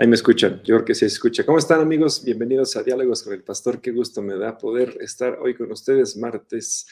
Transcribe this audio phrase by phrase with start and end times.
[0.00, 1.44] Ahí me escuchan, yo creo que se escucha.
[1.44, 2.22] ¿Cómo están amigos?
[2.22, 3.80] Bienvenidos a Diálogos con el Pastor.
[3.80, 6.86] Qué gusto me da poder estar hoy con ustedes, martes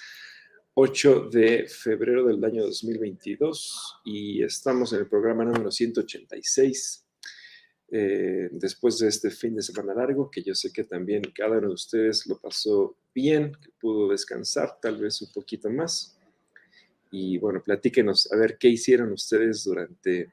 [0.74, 7.06] 8 de febrero del año 2022 y estamos en el programa número 186.
[7.92, 11.68] Eh, después de este fin de semana largo, que yo sé que también cada uno
[11.68, 16.18] de ustedes lo pasó bien, pudo descansar tal vez un poquito más.
[17.12, 20.32] Y bueno, platíquenos a ver qué hicieron ustedes durante,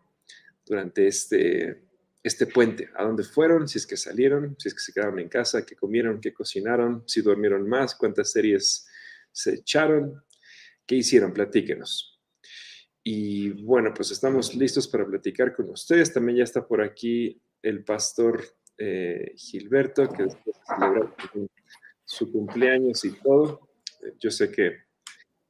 [0.65, 1.92] durante este
[2.23, 5.27] este puente, a dónde fueron, si es que salieron, si es que se quedaron en
[5.27, 8.88] casa, qué comieron, qué cocinaron, si durmieron más, cuántas series
[9.31, 10.23] se echaron,
[10.85, 12.21] qué hicieron, platíquenos.
[13.03, 16.13] Y bueno, pues estamos listos para platicar con ustedes.
[16.13, 18.41] También ya está por aquí el pastor
[18.77, 20.55] eh, Gilberto, que después
[21.33, 21.47] de
[22.05, 23.69] su cumpleaños y todo.
[24.19, 24.83] Yo sé que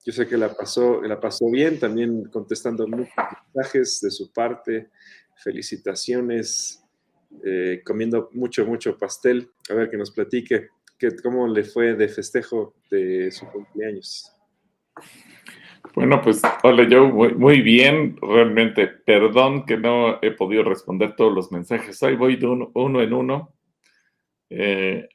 [0.06, 3.14] yo sé que la pasó, la pasó bien, también contestando muchos
[3.54, 4.90] mensajes de su parte,
[5.38, 6.84] felicitaciones,
[7.44, 9.50] eh, comiendo mucho, mucho pastel.
[9.70, 14.32] A ver, que nos platique que, cómo le fue de festejo de su cumpleaños.
[15.96, 21.52] Bueno, pues hola yo, muy, bien, realmente, perdón que no he podido responder todos los
[21.52, 23.54] mensajes, hoy voy de uno, en uno.
[24.50, 25.08] Eh,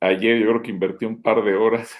[0.00, 1.94] ayer yo creo que invertí un par de horas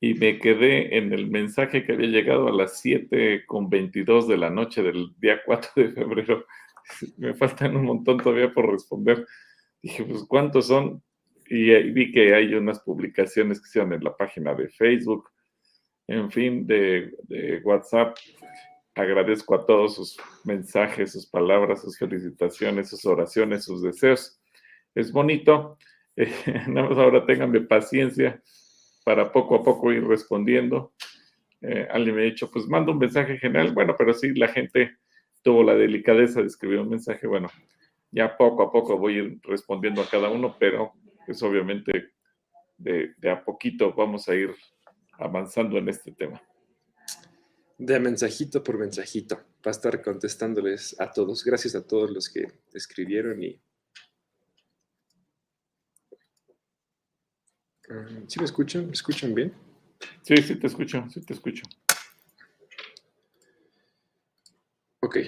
[0.00, 4.36] y me quedé en el mensaje que había llegado a las 7 con 22 de
[4.38, 6.46] la noche del día 4 de febrero
[7.16, 9.26] me faltan un montón todavía por responder.
[9.82, 11.02] Dije, pues, ¿cuántos son?
[11.48, 15.30] Y vi que hay unas publicaciones que se en la página de Facebook,
[16.08, 17.12] en fin, de,
[17.64, 18.16] WhatsApp.
[18.94, 24.40] Agradezco a todos sus mensajes, sus palabras, sus felicitaciones, sus oraciones, sus deseos.
[24.94, 25.78] Es bonito.
[26.66, 28.42] nada más ahora ténganme paciencia
[29.04, 30.94] para poco a poco ir respondiendo.
[31.60, 33.72] Eh, alguien me ha dicho, pues manda un mensaje general.
[33.72, 34.96] Bueno, pero sí, la gente
[35.46, 37.48] tuvo la delicadeza de escribir un mensaje, bueno,
[38.10, 42.14] ya poco a poco voy a ir respondiendo a cada uno, pero pues obviamente
[42.76, 44.52] de, a poquito vamos a ir
[45.12, 46.42] avanzando en este tema.
[47.78, 51.44] De mensajito por mensajito, va a estar contestándoles a todos.
[51.44, 53.60] Gracias a todos los que escribieron y...
[57.88, 58.86] Mm, ¿Sí me escuchan?
[58.86, 59.54] ¿Me escuchan bien?
[60.22, 61.62] Sí, sí te escucho, sí te escucho.
[65.00, 65.18] Ok.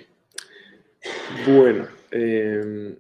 [1.47, 1.89] Bueno.
[2.11, 2.99] Em,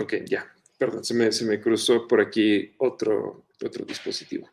[0.00, 0.52] ok, ya.
[0.78, 4.50] Perdón, se me, se me, cruzó por aquí otro, otro dispositivo.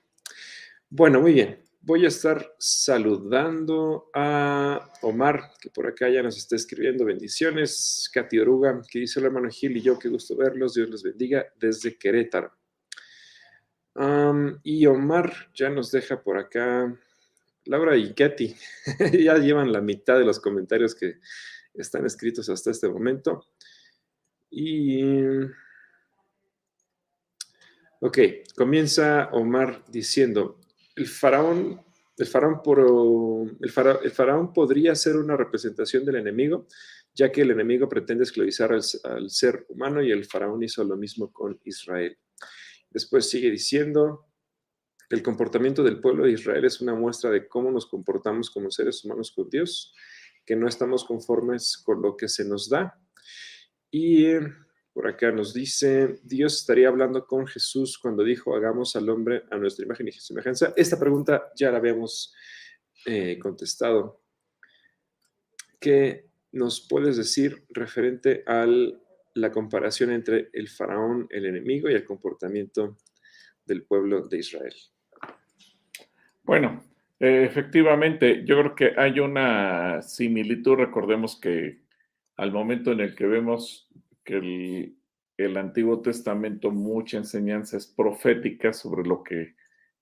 [0.90, 1.64] Bueno, muy bien.
[1.81, 7.06] Voy a estar saludando a Omar, que por acá ya nos está escribiendo.
[7.06, 8.09] Bendiciones.
[8.14, 10.74] Katy Oruga, que dice el hermano Gil y yo, qué gusto verlos.
[10.74, 12.52] Dios los bendiga desde Querétaro.
[14.64, 16.94] y Omar ya nos deja por acá
[17.68, 18.56] Laura y Katy
[19.20, 21.20] ya llevan la mitad de los comentarios que
[21.74, 23.46] están escritos hasta este momento.
[24.50, 25.22] Y.
[28.00, 28.20] Ok,
[28.56, 30.60] comienza Omar diciendo:
[30.96, 31.82] el faraón,
[32.18, 32.80] el faraón, por,
[33.60, 36.68] el, faraón, podría ser una representación del enemigo,
[37.14, 41.32] ya que el enemigo pretende esclavizar al ser humano y el faraón hizo lo mismo
[41.32, 42.18] con Israel.
[42.90, 44.27] Después sigue diciendo:
[45.09, 49.03] el comportamiento del pueblo de Israel es una muestra de cómo nos comportamos como seres
[49.06, 49.95] humanos con Dios,
[50.45, 53.00] que no estamos conformes con lo que se nos da.
[53.90, 54.25] Y
[54.94, 59.57] por acá nos dice, Dios estaría hablando con Jesús cuando dijo, hagamos al hombre a
[59.57, 60.73] nuestra imagen y semejanza.
[60.75, 62.34] Esta pregunta ya la habíamos
[63.06, 64.24] eh, contestado.
[65.79, 68.68] ¿Qué nos puedes decir referente a
[69.36, 72.98] la comparación entre el faraón, el enemigo, y el comportamiento
[73.65, 74.74] del pueblo de Israel?
[76.48, 76.82] Bueno,
[77.20, 80.76] eh, efectivamente, yo creo que hay una similitud.
[80.76, 81.82] Recordemos que
[82.38, 83.90] al momento en el que vemos
[84.24, 84.94] que
[85.38, 89.56] el, Antiguo Testamento, mucha enseñanza es profética sobre lo que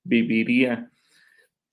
[0.04, 0.92] viviría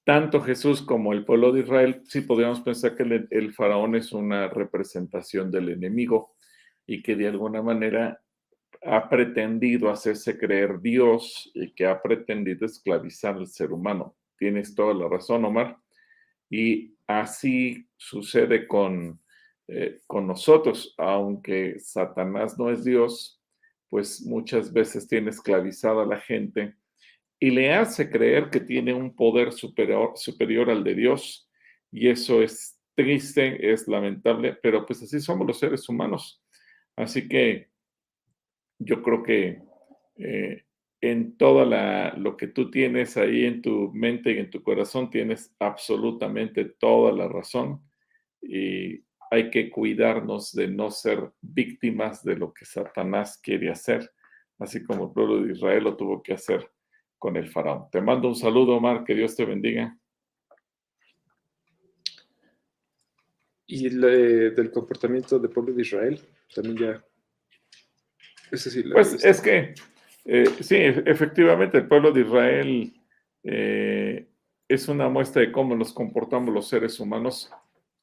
[0.04, 4.48] tanto Jesús como el pueblo de Israel, sí podríamos pensar que el, faraón es una
[4.48, 6.34] representación del enemigo
[6.86, 8.20] y que de alguna manera
[8.84, 14.16] ha pretendido hacerse creer Dios y que ha pretendido esclavizar al ser humano.
[14.42, 15.78] Tienes toda la razón, Omar.
[16.50, 19.20] Y así sucede con,
[19.68, 23.40] eh, con nosotros, aunque Satanás no es Dios,
[23.88, 26.74] pues muchas veces tiene esclavizada a la gente
[27.38, 31.48] y le hace creer que tiene un poder superior, superior al de Dios.
[31.92, 36.42] Y eso es triste, es lamentable, pero pues así somos los seres humanos.
[36.96, 37.68] Así que
[38.80, 39.62] yo creo que
[40.16, 40.64] eh,
[41.02, 41.64] en todo
[42.16, 47.10] lo que tú tienes ahí en tu mente y en tu corazón, tienes absolutamente toda
[47.12, 47.82] la razón.
[48.40, 54.12] Y hay que cuidarnos de no ser víctimas de lo que Satanás quiere hacer,
[54.60, 56.70] así como el pueblo de Israel lo tuvo que hacer
[57.18, 57.90] con el faraón.
[57.90, 59.98] Te mando un saludo, Omar, que Dios te bendiga.
[63.66, 66.20] Y del comportamiento del pueblo de Israel,
[66.54, 67.04] también ya.
[68.50, 69.74] pues es que,
[70.24, 72.92] eh, sí, efectivamente, el pueblo de Israel
[73.44, 74.28] eh,
[74.68, 77.52] es una muestra de cómo nos comportamos los seres humanos.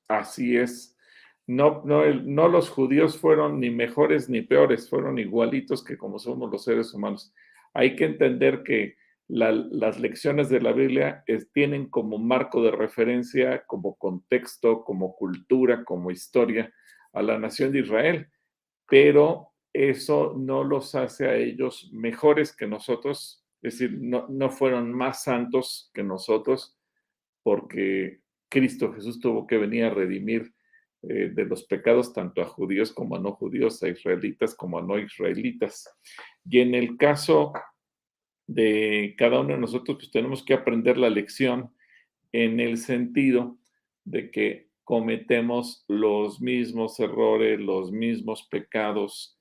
[0.08, 0.96] Así es
[1.50, 6.64] no, no, los judíos fueron ni mejores ni peores, fueron igualitos que como somos los
[6.64, 7.34] seres humanos.
[7.74, 13.96] Hay que entender que las lecciones de la Biblia tienen como marco de referencia, como
[13.96, 16.72] contexto, como cultura, como historia
[17.14, 18.28] a la nación de Israel,
[18.88, 24.94] pero eso no los hace a ellos mejores que nosotros, es decir, no, no fueron
[24.94, 26.78] más santos que nosotros,
[27.44, 30.54] porque Cristo Jesús tuvo que venir a redimir
[31.04, 34.82] eh, de los pecados tanto a judíos como a no judíos, a israelitas como a
[34.82, 35.90] no israelitas.
[36.44, 37.54] Y en el caso
[38.48, 41.74] de cada uno de nosotros, pues tenemos que aprender la lección
[42.32, 43.58] en el sentido
[44.04, 49.39] de que cometemos los mismos errores, los mismos pecados,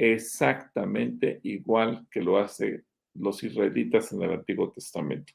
[0.00, 5.32] exactamente igual que lo hacen los israelitas en el Antiguo Testamento.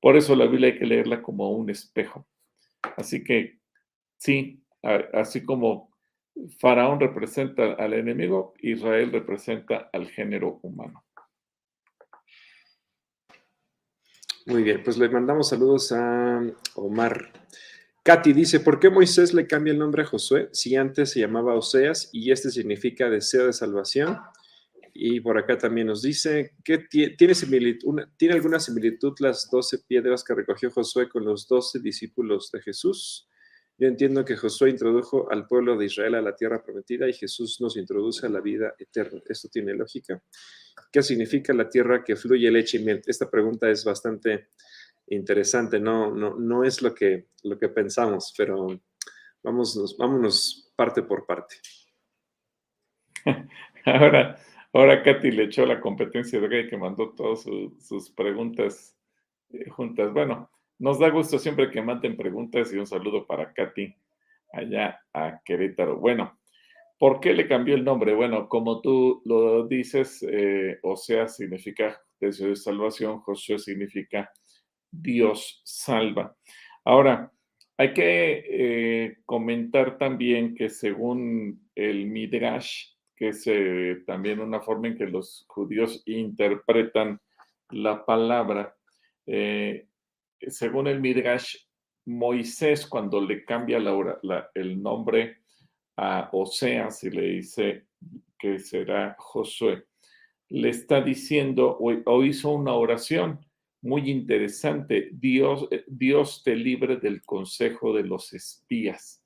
[0.00, 2.26] Por eso la Biblia hay que leerla como un espejo.
[2.96, 3.60] Así que
[4.18, 4.62] sí,
[5.14, 5.90] así como
[6.58, 11.04] Faraón representa al enemigo, Israel representa al género humano.
[14.44, 16.42] Muy bien, pues le mandamos saludos a
[16.74, 17.32] Omar.
[18.04, 21.54] Katy dice, ¿por qué Moisés le cambia el nombre a Josué si antes se llamaba
[21.54, 24.18] Oseas y este significa deseo de salvación?
[24.92, 30.34] Y por acá también nos dice que tiene, ¿tiene alguna similitud las doce piedras que
[30.34, 33.28] recogió Josué con los doce discípulos de Jesús.
[33.78, 37.60] Yo entiendo que Josué introdujo al pueblo de Israel a la tierra prometida y Jesús
[37.60, 39.20] nos introduce a la vida eterna.
[39.28, 40.22] ¿Esto tiene lógica?
[40.90, 43.00] ¿Qué significa la tierra que fluye leche y miel?
[43.06, 44.48] Esta pregunta es bastante
[45.14, 48.68] interesante, no, no, no es lo que, lo que pensamos, pero
[49.42, 51.56] vámonos, vámonos parte por parte.
[53.84, 54.38] Ahora,
[54.72, 58.96] ahora Katy le echó la competencia de Gay que mandó todas sus preguntas
[59.50, 60.12] eh, juntas.
[60.12, 63.92] Bueno, nos da gusto siempre que manden preguntas y un saludo para Katy
[64.52, 65.96] allá a Querétaro.
[65.98, 66.38] Bueno,
[66.96, 68.14] ¿por qué le cambió el nombre?
[68.14, 74.32] Bueno, como tú lo dices, eh, o sea, significa deseo de salvación, Josué significa
[74.92, 76.36] Dios salva.
[76.84, 77.32] Ahora,
[77.76, 84.88] hay que eh, comentar también que según el Midrash, que es eh, también una forma
[84.88, 87.20] en que los judíos interpretan
[87.70, 88.76] la palabra,
[90.46, 91.56] según el Midrash,
[92.04, 93.78] Moisés cuando le cambia
[94.54, 95.38] el nombre
[95.96, 97.86] a Oseas y le dice
[98.38, 99.84] que será Josué,
[100.48, 103.40] le está diciendo o, hizo una oración
[103.82, 109.24] muy interesante, Dios, eh, Dios te libre del consejo de los espías.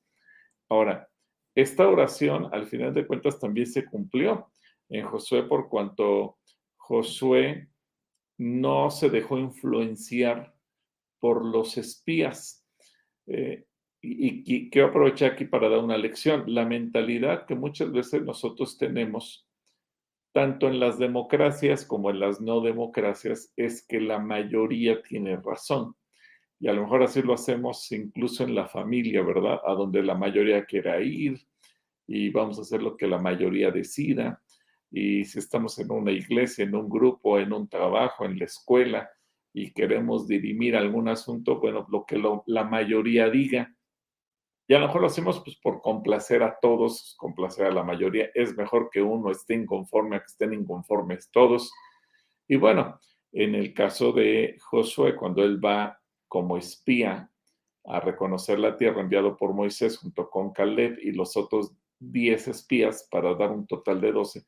[0.69, 1.09] Ahora,
[1.55, 4.51] esta oración al final de cuentas también se cumplió
[4.89, 6.39] en Josué por cuanto
[6.77, 7.69] Josué
[8.39, 10.55] no se dejó influenciar
[11.19, 12.65] por los espías.
[13.27, 13.65] Eh,
[14.03, 16.45] y, quiero aprovechar aquí para dar una lección.
[16.47, 19.46] La mentalidad que muchas veces nosotros tenemos,
[20.37, 25.95] tanto en las democracias como en las no democracias, es que la mayoría tiene razón.
[26.61, 29.61] Y a lo mejor así lo hacemos incluso en la familia, ¿verdad?
[29.65, 31.41] A donde la mayoría quiera ir
[32.07, 34.43] y vamos a hacer lo que la mayoría decida.
[34.91, 39.09] Y si estamos en una iglesia, en un grupo, en un trabajo, en la escuela,
[39.55, 43.75] y queremos dirimir algún asunto, bueno, lo que la mayoría diga.
[44.69, 48.31] Y a lo mejor lo hacemos pues por complacer a todos, complacer a la mayoría.
[48.35, 51.73] Es mejor que uno esté inconforme a que estén inconformes todos.
[52.49, 52.99] Y bueno,
[53.33, 57.31] en el caso de Josué, cuando él va como espía
[57.85, 63.07] a reconocer la tierra enviado por Moisés junto con Caleb y los otros 10 espías
[63.11, 64.47] para dar un total de 12,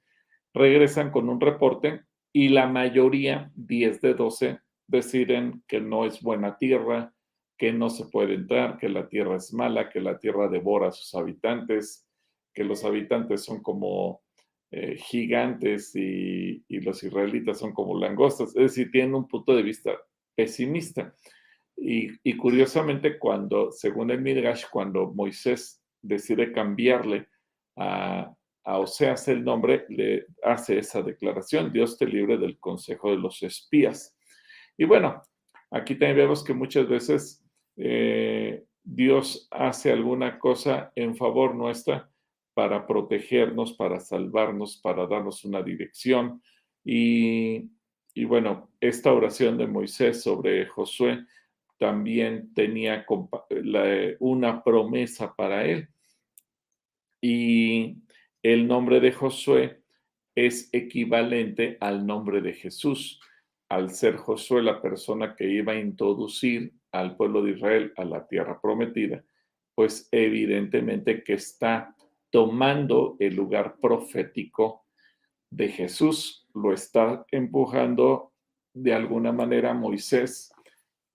[0.53, 6.57] regresan con un reporte y la mayoría, 10 de 12, deciden que no es buena
[6.57, 7.13] tierra,
[7.59, 10.93] que no se puede entrar, que la tierra es mala, que la tierra devora a
[10.93, 12.09] sus habitantes,
[12.55, 14.23] que los habitantes son como
[14.71, 18.51] eh, gigantes y, los israelitas son como langostas.
[18.51, 19.99] Es decir, tienen un punto de vista
[20.37, 21.15] pesimista.
[21.77, 27.29] Y, curiosamente, cuando, según el Midrash, cuando Moisés decide cambiarle
[27.77, 28.35] a,
[28.65, 33.43] a Oseas el nombre, le hace esa declaración, Dios te libre del consejo de los
[33.43, 34.17] espías.
[34.77, 35.23] Y bueno,
[35.71, 37.48] aquí también vemos que muchas veces
[37.79, 42.11] eh, Dios hace alguna cosa en favor nuestra
[42.55, 46.43] para protegernos, para salvarnos, para darnos una dirección.
[46.85, 47.71] Y,
[48.25, 51.25] bueno, esta oración de Moisés sobre Josué
[51.79, 53.07] también tenía
[54.19, 55.89] una promesa para él.
[57.21, 57.99] Y
[58.43, 59.83] el nombre de Josué
[60.35, 63.21] es equivalente al nombre de Jesús,
[63.69, 68.27] al ser Josué la persona que iba a introducir al pueblo de Israel a la
[68.27, 69.25] tierra prometida,
[69.75, 71.95] pues evidentemente que está
[72.31, 74.85] tomando el lugar profético
[75.51, 78.33] de Jesús, lo está empujando
[78.75, 80.53] de alguna manera Moisés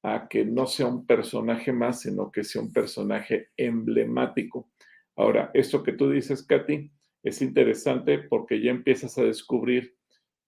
[0.02, 4.70] a que no sea un personaje más, sino que sea un personaje emblemático.
[5.16, 6.92] Ahora, esto que tú dices, Katy,
[7.24, 9.96] es interesante porque ya empiezas a descubrir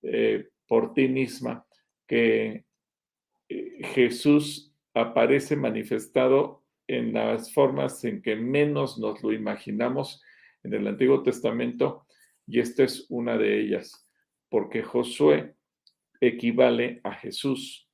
[0.01, 1.65] eh, por ti misma
[2.05, 2.65] que
[3.47, 10.23] eh, Jesús aparece manifestado en las formas en que menos nos lo imaginamos
[10.63, 12.07] en el Antiguo Testamento
[12.47, 14.07] y esta es una de ellas,
[14.49, 15.55] porque Josué
[16.21, 17.89] equivale a Jesús.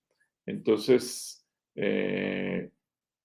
[0.46, 2.70] Entonces, eh,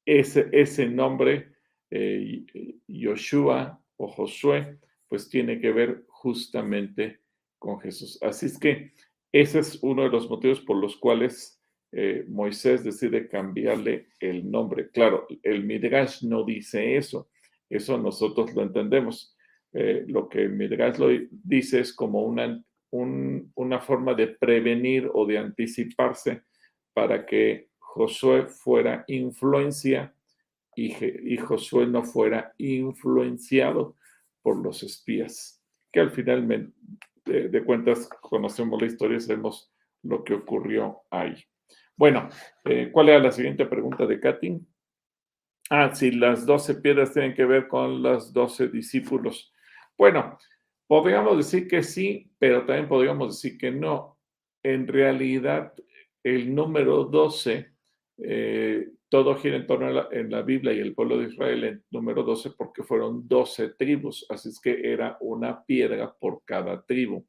[0.05, 1.53] ese, ese, nombre,
[1.91, 2.45] eh,
[2.87, 4.79] Yoshua o Josué,
[5.09, 7.21] pues tiene que ver justamente
[7.59, 8.19] con Jesús.
[8.23, 8.93] Así es que
[9.33, 11.56] ese es uno de los motivos por los cuales
[11.93, 14.91] eh, Moisés decide cambiarle el nombre.
[14.91, 17.29] Claro, el Midrash no dice eso,
[17.69, 19.37] eso nosotros lo entendemos.
[19.73, 25.39] Eh, lo que Midrash lo dice es como una, una forma de prevenir o de
[25.39, 26.43] anticiparse
[26.93, 30.15] para que Josué fuera influencia
[30.75, 30.93] y,
[31.33, 33.97] y Josué no fuera influenciado
[34.43, 36.73] por los espías, que al final
[37.25, 39.73] de, cuentas conocemos la historia y sabemos
[40.05, 41.35] lo que ocurrió ahí.
[41.97, 42.29] Bueno,
[42.65, 44.61] eh, ¿cuál era la siguiente pregunta de Katy?
[45.71, 49.53] Ah, si las doce piedras tienen que ver con los doce discípulos.
[49.97, 50.39] Bueno,
[50.87, 54.19] podríamos decir que sí, pero también podríamos decir que no.
[54.63, 55.73] En realidad,
[56.23, 57.73] el número 12,
[58.19, 61.65] eh, todo gira en torno a la, en la Biblia y el pueblo de Israel
[61.65, 66.85] en número 12 porque fueron 12 tribus, así es que era una piedra por cada
[66.85, 67.25] tribu.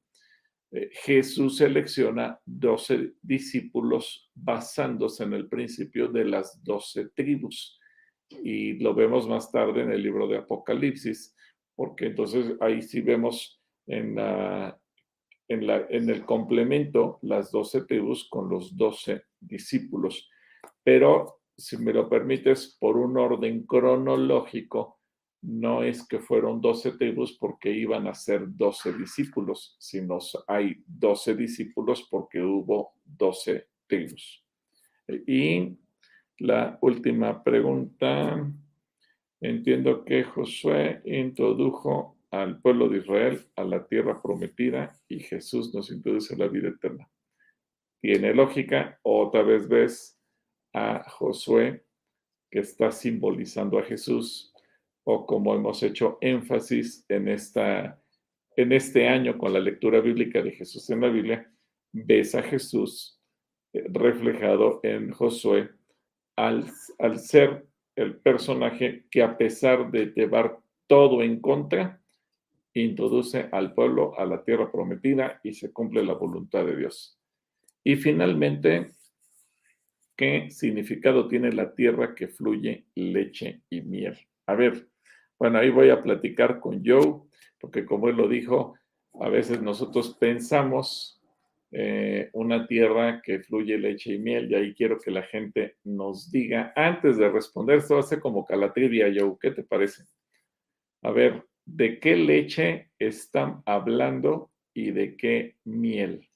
[0.72, 7.80] Eh, Jesús selecciona 12 discípulos basándose en el principio de las 12 tribus.
[8.30, 11.36] Y lo vemos más tarde en el libro de Apocalipsis,
[11.76, 14.78] porque entonces ahí sí vemos en, la,
[15.48, 20.30] en, la, en el complemento las 12 tribus con los 12 discípulos.
[20.84, 24.97] Pero, si me lo permites, por un orden cronológico,
[25.42, 31.36] no es que fueron 12 tribus porque iban a ser 12 discípulos, sino hay 12
[31.36, 34.44] discípulos porque hubo 12 tribus.
[35.26, 35.78] Y
[36.40, 38.46] la última pregunta
[39.40, 45.92] Entiendo que Josué introdujo al pueblo de Israel a la tierra prometida y Jesús nos
[45.92, 47.08] introduce a la vida eterna.
[48.02, 50.20] Tiene lógica, otra vez ves
[50.74, 51.86] a Josué
[52.50, 54.52] que está simbolizando a Jesús
[55.10, 57.98] o como hemos hecho énfasis en, esta,
[58.58, 61.50] en este año con la lectura bíblica de Jesús en la Biblia,
[61.94, 63.18] ves a Jesús
[63.72, 65.70] eh, reflejado en Josué
[66.36, 66.66] al,
[67.00, 72.02] al ser el personaje que a pesar de llevar todo en contra,
[72.74, 77.18] introduce al pueblo a la tierra prometida y se cumple la voluntad de Dios.
[77.82, 78.92] Y finalmente,
[80.18, 84.18] ¿qué significado tiene la tierra que fluye leche y miel?
[84.48, 84.90] A ver,
[85.40, 87.22] bueno, ahí voy a platicar con Joe,
[87.60, 88.76] porque como él lo dijo,
[89.20, 91.22] a veces nosotros pensamos
[91.72, 96.32] eh, una tierra que fluye leche y miel, y ahí quiero que la gente nos
[96.32, 100.06] diga, antes de responder, esto ser como calatrivia, Joe, ¿qué te parece?
[101.04, 106.30] A ver, ¿de qué leche están hablando y de qué miel?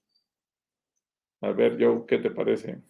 [1.41, 2.81] A ver, Joe, ¿qué te parece?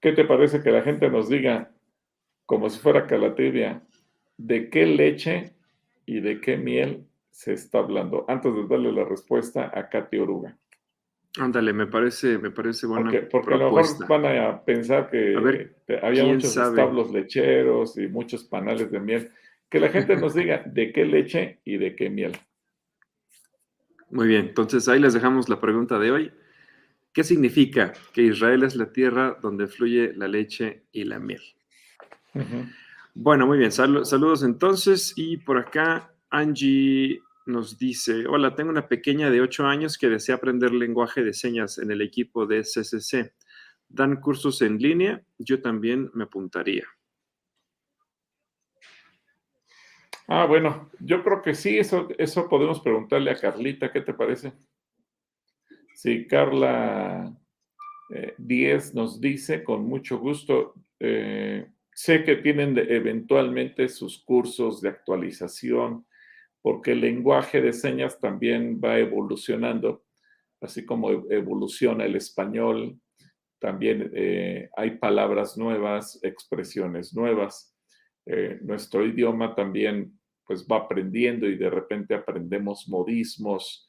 [0.00, 1.72] ¿Qué te parece que la gente nos diga,
[2.44, 3.82] como si fuera calatrivia,
[4.36, 5.54] de qué leche
[6.04, 8.24] y de qué miel se está hablando?
[8.28, 10.56] Antes de darle la respuesta a Katy Oruga.
[11.38, 15.70] Ándale, me parece, me parece buena porque, porque a lo mejor van a pensar que
[16.02, 19.30] había muchos establos lecheros y muchos panales de miel.
[19.68, 22.32] Que la gente nos diga de qué leche y de qué miel.
[24.10, 26.32] Muy bien, entonces ahí les dejamos la pregunta de hoy.
[27.16, 31.40] ¿Qué significa que Israel es la tierra donde fluye la leche y la miel?
[33.14, 35.14] Bueno, muy bien, saludos entonces.
[35.16, 40.34] Y por acá Angie nos dice, hola, tengo una pequeña de 8 años que desea
[40.34, 43.32] aprender lenguaje de señas en el equipo de CCC.
[43.88, 45.22] ¿Dan cursos en línea?
[45.38, 46.86] Yo también me apuntaría.
[50.28, 54.52] Ah, bueno, yo creo que sí, eso, eso podemos preguntarle a Carlita, ¿qué te parece?
[55.96, 57.34] Sí, Carla
[58.36, 64.90] 10 eh, nos dice, con mucho gusto, eh, sé que tienen eventualmente sus cursos de
[64.90, 66.06] actualización,
[66.60, 70.04] porque el lenguaje de señas también va evolucionando,
[70.60, 73.00] así como e-, evoluciona el español,
[73.58, 77.74] también eh, hay palabras nuevas, expresiones nuevas.
[78.60, 80.12] nuestro idioma también
[80.44, 83.85] pues va aprendiendo y de repente aprendemos modismos,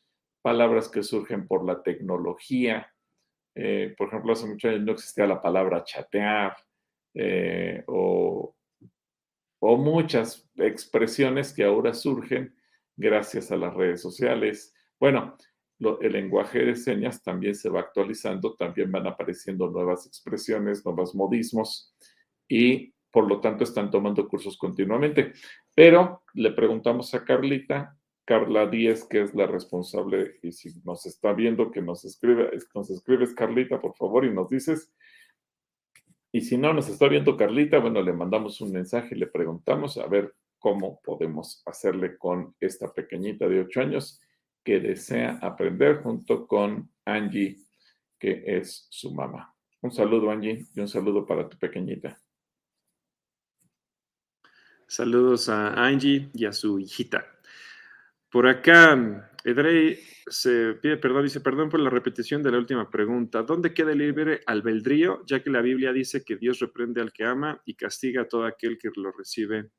[0.47, 2.89] palabras que surgen por la tecnología.
[3.53, 6.55] Eh, por ejemplo, hace muchos años no existía la palabra chatear
[7.13, 8.55] eh, o,
[9.59, 12.55] muchas expresiones que ahora surgen
[12.95, 14.73] gracias a las redes sociales.
[14.97, 15.35] Bueno,
[15.99, 21.93] el lenguaje de señas también se va actualizando, también van apareciendo nuevas expresiones, nuevos modismos
[22.47, 25.33] y por lo tanto están tomando cursos continuamente.
[25.75, 27.96] Pero le preguntamos a Carlita
[28.27, 32.89] Carla Díez, que es la responsable, y si nos está viendo, que nos escribe, nos
[32.89, 34.93] escribes Carlita, por favor, y nos dices.
[36.33, 39.97] Y si no nos está viendo Carlita, bueno, le mandamos un mensaje y le preguntamos
[39.97, 44.19] a ver cómo podemos hacerle con esta pequeñita de ocho años
[44.61, 47.55] que desea aprender junto con Angie,
[48.19, 49.55] que es su mamá.
[49.79, 52.21] Un saludo, Angie, y un saludo para tu pequeñita.
[54.85, 57.36] Saludos a Angie y a su hijita.
[58.37, 63.41] Por acá, Edrey se pide perdón, dice perdón por la repetición de la última pregunta.
[63.41, 65.23] ¿Dónde queda libre albedrío?
[65.25, 68.45] Ya que la Biblia dice que Dios reprende al que ama y castiga a todo
[68.45, 69.71] aquel que lo recibe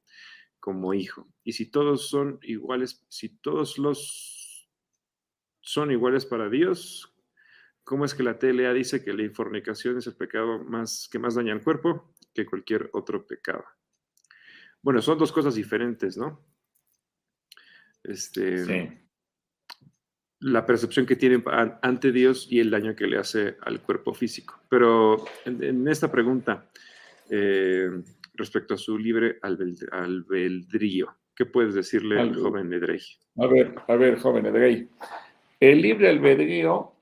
[0.58, 1.28] como hijo.
[1.44, 4.68] Y si todos son iguales, si todos los
[5.60, 7.14] son iguales para Dios,
[7.84, 11.36] ¿cómo es que la TLA dice que la infornicación es el pecado más que más
[11.36, 13.64] daña al cuerpo que cualquier otro pecado?
[14.82, 16.57] Bueno, son dos cosas diferentes, ¿no?
[18.08, 19.02] Este,
[20.40, 21.42] La percepción que tiene
[21.82, 24.58] ante Dios y el daño que le hace al cuerpo físico.
[24.70, 26.70] Pero en, esta pregunta,
[27.28, 27.90] eh,
[28.34, 33.00] respecto a su libre albedrío, ¿qué puedes decirle al joven Edrey?
[33.36, 34.88] A ver, a ver, joven Edrey.
[35.60, 36.92] El libre albedrío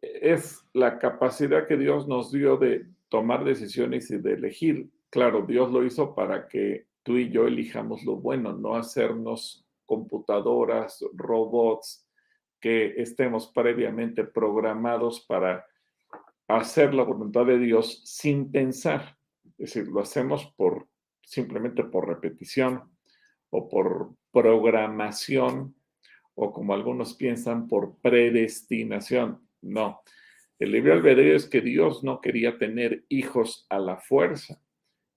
[0.00, 4.88] es la capacidad que Dios nos dio de tomar decisiones y de elegir.
[5.10, 11.04] Claro, Dios lo hizo para que tú y yo elijamos lo bueno, no hacernos computadoras,
[11.14, 12.06] robots,
[12.60, 15.66] que estemos previamente programados para
[16.46, 19.18] hacer la voluntad de Dios sin pensar.
[19.58, 20.86] Es decir, lo hacemos por
[21.24, 22.88] simplemente por repetición
[23.50, 25.74] o por programación
[26.36, 29.44] o como algunos piensan por predestinación.
[29.60, 30.02] No,
[30.60, 34.62] el libre albedrío es que Dios no quería tener hijos a la fuerza.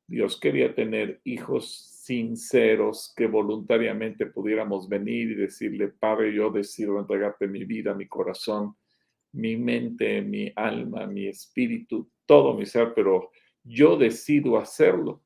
[0.07, 7.47] Dios quería tener hijos sinceros que voluntariamente pudiéramos venir y decirle, Padre, yo decido entregarte
[7.47, 8.75] mi vida, mi corazón,
[9.31, 13.31] mi mente, mi alma, mi espíritu, todo mi ser, pero
[13.63, 15.23] yo decido hacerlo.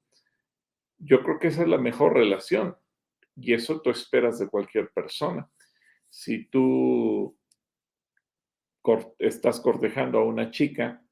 [1.00, 2.78] Yo creo que esa es la mejor relación
[3.36, 5.50] y eso tú esperas de cualquier persona.
[6.10, 7.36] Si tú
[9.18, 11.04] estás cortejando a una chica,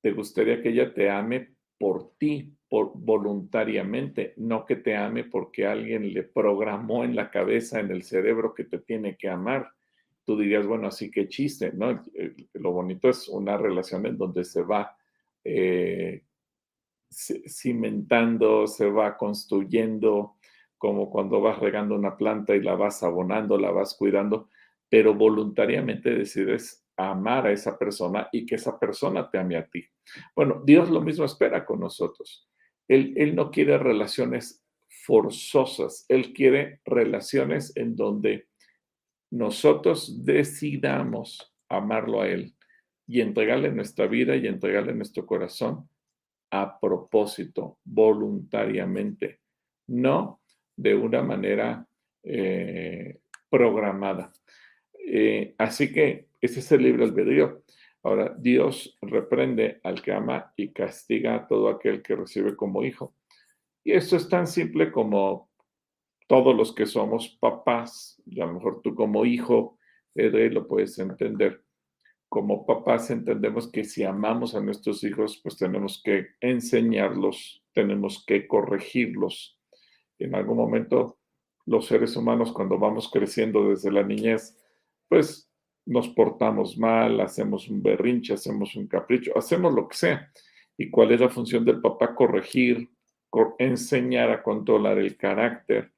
[0.00, 6.12] te gustaría que ella te ame por ti, voluntariamente, no que te ame porque alguien
[6.14, 9.70] le programó en la cabeza, en el cerebro que te tiene que amar.
[10.24, 12.02] Tú dirías, bueno, así que chiste, ¿no?
[12.54, 14.96] Lo bonito es una relación en donde se va
[15.44, 16.22] eh,
[17.10, 20.36] cimentando, se va construyendo,
[20.78, 24.48] como cuando vas regando una planta y la vas abonando, la vas cuidando,
[24.88, 29.84] pero voluntariamente decides amar a esa persona y que esa persona te ame a ti.
[30.34, 32.48] Bueno, Dios lo mismo espera con nosotros.
[32.88, 38.46] Él, no quiere relaciones forzosas, Él quiere relaciones en donde
[39.30, 42.54] nosotros decidamos amarlo a Él
[43.06, 45.88] y entregarle nuestra vida y entregarle nuestro corazón
[46.50, 49.40] a propósito, voluntariamente,
[49.86, 50.40] no
[50.76, 51.86] de una manera
[52.22, 53.18] eh,
[53.48, 54.32] programada.
[55.06, 57.62] Eh, así que ese es el libre albedrío.
[58.02, 63.14] Ahora, Dios reprende al que ama y castiga a todo aquel que recibe como hijo.
[63.84, 65.50] Y esto es tan simple como
[66.26, 69.78] todos los que somos papás, y a lo mejor tú como hijo,
[70.14, 71.62] Edre, lo puedes entender.
[72.28, 78.48] Como papás entendemos que si amamos a nuestros hijos, pues tenemos que enseñarlos, tenemos que
[78.48, 79.58] corregirlos.
[80.18, 81.18] En algún momento,
[81.66, 84.58] los seres humanos, cuando vamos creciendo desde la niñez,
[85.08, 85.51] pues
[85.86, 90.30] nos portamos mal, hacemos un berrinche, hacemos un capricho, hacemos lo que sea.
[90.76, 92.14] ¿Y cuál es la función del papá?
[92.14, 92.88] Corregir,
[93.58, 95.92] enseñar a controlar el carácter.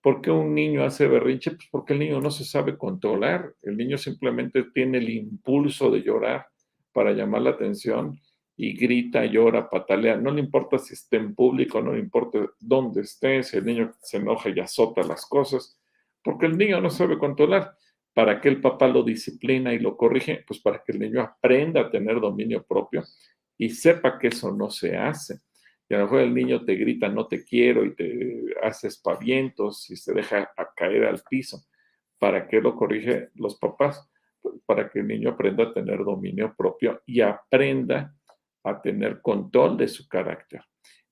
[0.00, 1.52] ¿Por qué un niño hace berrinche?
[1.52, 3.54] Pues porque el niño no se sabe controlar.
[3.62, 6.46] El niño simplemente tiene el impulso de llorar
[6.92, 8.18] para llamar la atención
[8.56, 10.16] y grita, llora, patalea.
[10.16, 13.92] No le importa si esté en público, no le importa dónde esté, si el niño
[14.00, 15.80] se enoja y azota las cosas,
[16.22, 17.74] porque el niño no sabe controlar.
[18.14, 20.44] ¿Para qué el papá lo disciplina y lo corrige?
[20.46, 23.02] Pues para que el niño aprenda a tener dominio propio
[23.58, 25.40] y sepa que eso no se hace.
[25.88, 29.90] Y a lo mejor el niño te grita, no te quiero, y te hace espavientos
[29.90, 31.66] y se deja caer al piso.
[32.18, 34.08] ¿Para qué lo corrige los papás?
[34.64, 38.14] Para que el niño aprenda a tener dominio propio y aprenda
[38.62, 40.62] a tener control de su carácter.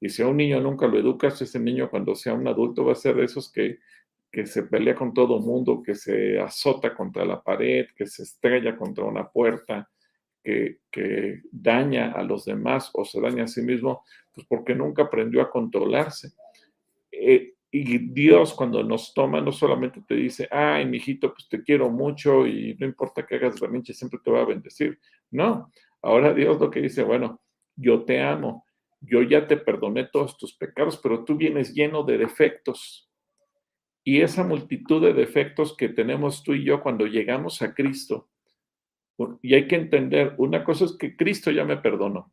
[0.00, 2.92] Y si a un niño nunca lo educas, ese niño cuando sea un adulto va
[2.92, 3.78] a ser de esos que
[4.32, 8.74] que se pelea con todo mundo, que se azota contra la pared, que se estrella
[8.74, 9.90] contra una puerta,
[10.42, 10.78] que,
[11.52, 15.50] daña a los demás o se daña a sí mismo, pues porque nunca aprendió a
[15.50, 16.32] controlarse.
[17.10, 21.90] Eh, y Dios cuando nos toma no solamente te dice, ay, mijito, pues te quiero
[21.90, 24.98] mucho y no importa que hagas berrinche, siempre te va a bendecir.
[25.30, 27.40] No, ahora Dios lo que dice, bueno,
[27.76, 28.64] yo te amo,
[29.00, 33.11] yo ya te perdoné todos tus pecados, pero tú vienes lleno de defectos
[34.04, 38.28] y esa multitud de defectos que tenemos tú y yo cuando llegamos a Cristo.
[39.42, 42.32] Y hay que entender, una cosa es que Cristo ya me perdonó.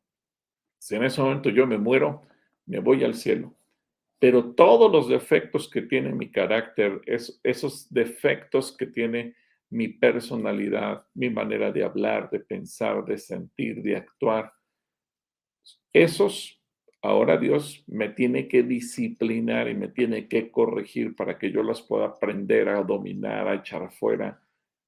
[0.80, 2.24] Si en ese momento yo me muero,
[2.66, 3.56] me voy al cielo.
[4.18, 9.36] Pero todos los defectos que tiene mi carácter, esos defectos que tiene
[9.70, 14.52] mi personalidad, mi manera de hablar, de pensar, de sentir, de actuar,
[15.94, 16.59] esos
[17.02, 21.82] Ahora Dios me tiene que disciplinar y me tiene que corregir para que yo las
[21.82, 24.42] pueda aprender a dominar, a echar fuera,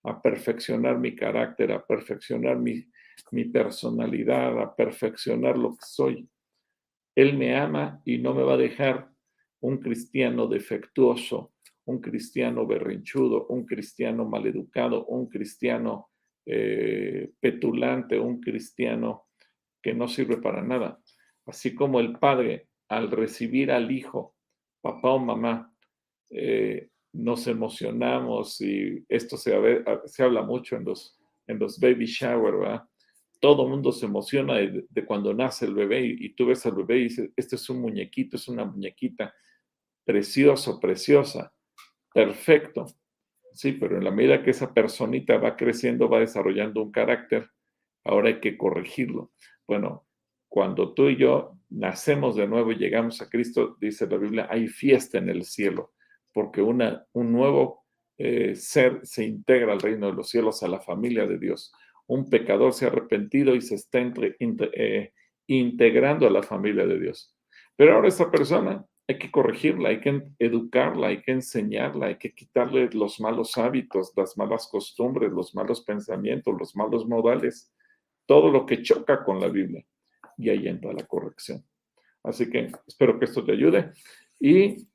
[0.03, 2.85] a perfeccionar mi carácter, a perfeccionar mi,
[3.31, 6.29] mi personalidad, a perfeccionar lo que soy.
[7.15, 9.09] Él me ama y no me va a dejar
[9.61, 11.53] un cristiano defectuoso,
[11.85, 16.09] un cristiano berrinchudo, un cristiano maleducado, un cristiano
[16.45, 19.27] eh, petulante, un cristiano
[19.81, 20.99] que no sirve para nada.
[21.45, 24.35] Así como el padre al recibir al hijo,
[24.81, 25.73] papá o mamá,
[26.29, 29.53] eh, nos emocionamos y esto se,
[30.05, 32.83] se, habla mucho en los, en los baby shower, ¿verdad?
[33.39, 36.99] Todo mundo se emociona de, cuando nace el bebé y, y, tú ves al bebé
[36.99, 39.33] y dices, este es un muñequito, es una muñequita,
[40.05, 41.53] precioso, preciosa,
[42.13, 42.85] perfecto.
[43.53, 47.49] Sí, pero en la medida que esa personita va creciendo, va desarrollando un carácter,
[48.05, 49.31] ahora hay que corregirlo.
[49.67, 50.05] Bueno,
[50.51, 54.67] cuando tú y yo nacemos de nuevo y llegamos a Cristo, dice la Biblia, hay
[54.67, 55.93] fiesta en el cielo,
[56.33, 57.85] porque un nuevo
[58.17, 61.71] eh, ser se integra al reino de los cielos, a la familia de Dios.
[62.05, 65.13] Un pecador se ha arrepentido y se está eh,
[65.47, 67.33] integrando a la familia de Dios.
[67.77, 72.33] Pero ahora esa persona hay que corregirla, hay que educarla, hay que enseñarla, hay que
[72.33, 77.71] quitarle los malos hábitos, las malas costumbres, los malos pensamientos, los malos modales,
[78.25, 79.85] todo lo que choca con la Biblia
[80.41, 81.63] y ahí entra la corrección.
[82.23, 83.91] Así que espero que esto te ayude.
[84.39, 84.87] Y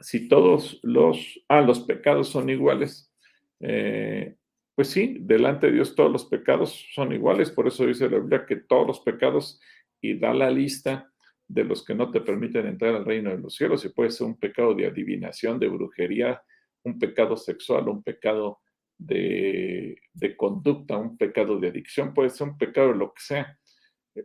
[0.00, 3.12] si todos los, ah, los pecados son iguales,
[3.60, 4.36] eh,
[4.74, 8.46] pues sí, delante de Dios todos los pecados son iguales, por eso dice la Biblia
[8.46, 9.60] que todos los pecados
[10.00, 11.10] y da la lista
[11.48, 14.26] de los que no te permiten entrar al reino de los cielos, y puede ser
[14.26, 16.42] un pecado de adivinación, de brujería,
[16.84, 18.60] un pecado sexual, un pecado
[18.98, 23.58] de, de conducta, un pecado de adicción, puede ser un pecado de lo que sea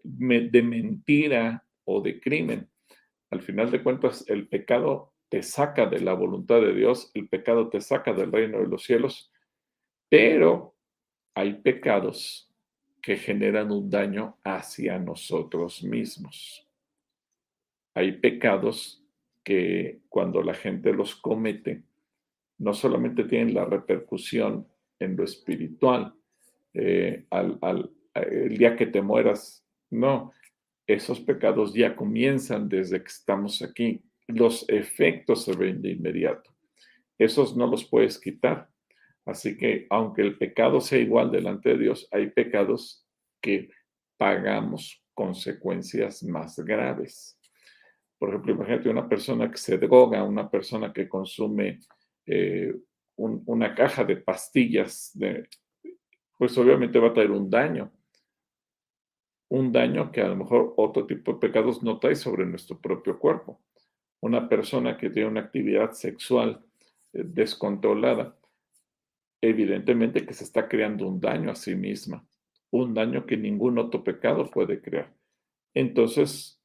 [0.04, 2.70] de mentira o de crimen.
[3.30, 7.70] Al final de cuentas, el pecado te saca de la voluntad de Dios, el pecado
[7.70, 9.32] te saca del reino de los cielos,
[10.08, 10.76] pero
[11.34, 12.54] hay pecados
[13.02, 16.68] que generan un daño hacia nosotros mismos.
[17.96, 19.04] Hay pecados
[19.44, 21.84] que cuando la gente los comete,
[22.60, 24.68] no solamente tienen la repercusión
[25.00, 26.16] en lo espiritual,
[26.74, 29.63] eh, al, el día que te mueras
[29.94, 30.34] no,
[30.88, 34.04] esos pecados ya comienzan desde que estamos aquí.
[34.28, 36.54] Los efectos se ven de inmediato.
[37.18, 38.70] Esos no los puedes quitar.
[39.26, 43.08] Así que aunque el pecado sea igual delante de Dios, hay pecados
[43.42, 43.70] que
[44.18, 47.40] pagamos consecuencias más graves.
[48.18, 51.80] Por ejemplo, imagínate una persona que se droga, una persona que consume
[52.26, 52.74] eh,
[53.16, 55.18] una caja de pastillas,
[56.38, 57.92] pues obviamente va a traer un daño.
[59.50, 63.20] Un daño que a lo mejor otro tipo de pecados no trae sobre nuestro propio
[63.20, 63.60] cuerpo.
[64.20, 66.64] Una persona que tiene una actividad sexual
[67.14, 68.36] eh, descontrolada,
[69.42, 72.26] evidentemente que se está creando un daño a sí misma,
[72.72, 75.14] un daño que ningún otro pecado puede crear.
[75.74, 76.60] Entonces,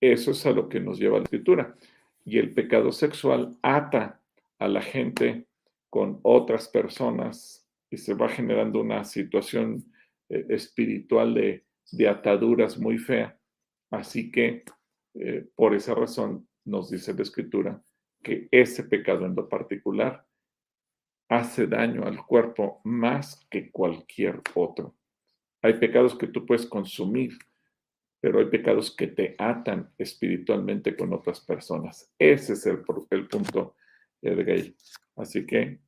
[0.00, 1.76] eso es a lo que nos lleva la escritura.
[2.24, 4.20] Y el pecado sexual ata
[4.58, 5.46] a la gente
[5.90, 9.84] con otras personas y se va generando una situación
[10.28, 11.64] eh, espiritual de,
[12.08, 13.38] ataduras muy fea.
[13.90, 14.64] Así que
[15.14, 17.82] eh, por esa razón nos dice la escritura
[18.22, 20.26] que ese pecado en lo particular
[21.28, 24.94] hace daño al cuerpo más que cualquier otro.
[25.62, 27.32] Hay pecados que tú puedes consumir,
[28.20, 32.12] pero hay pecados que te atan espiritualmente con otras personas.
[32.18, 33.76] Ese es el, el punto,
[34.20, 34.76] Edgay.
[35.16, 35.80] Así que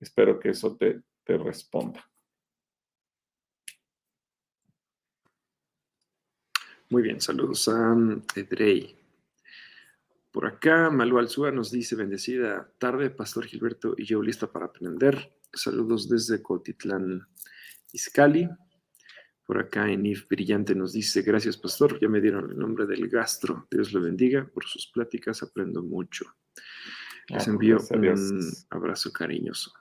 [0.00, 2.08] espero que eso te, te responda.
[6.90, 7.94] Muy bien, saludos a
[8.34, 8.96] Edrey.
[10.32, 15.34] Por acá, Malu Alzúa nos dice, bendecida tarde, Pastor Gilberto y yo lista para aprender.
[15.52, 17.28] Saludos desde Cotitlán,
[17.92, 18.48] Izcali.
[19.44, 23.66] Por acá, Enif Brillante nos dice, gracias, Pastor, ya me dieron el nombre del gastro.
[23.70, 26.24] Dios lo bendiga, por sus pláticas aprendo mucho.
[27.28, 29.74] Les ah, envío un abrazo cariñoso.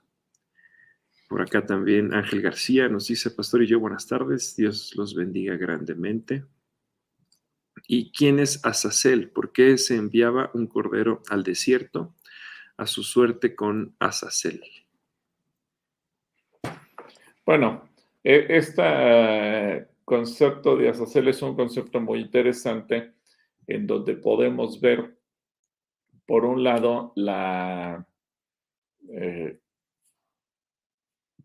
[1.29, 5.55] Por acá también Ángel García nos dice, Pastor y yo, buenas tardes, Dios los bendiga
[5.55, 6.43] grandemente.
[7.87, 9.29] ¿Y quién es Azazel?
[9.29, 12.13] ¿Por qué se enviaba un cordero al desierto
[12.75, 14.61] a su suerte con Azazel?
[17.45, 17.89] Bueno,
[18.23, 23.13] este concepto de Azazel es un concepto muy interesante
[23.67, 25.17] en donde podemos ver,
[26.25, 28.05] por un lado, la...
[29.09, 29.59] Eh,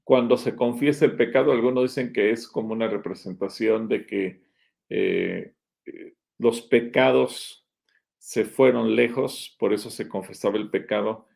[0.02, 4.42] cuando se confiesa el pecado, algunos dicen que es como una representación de que
[4.88, 5.55] eh,
[6.42, 7.64] los pecados
[8.18, 11.28] se fueron lejos, por eso se confesaba el pecado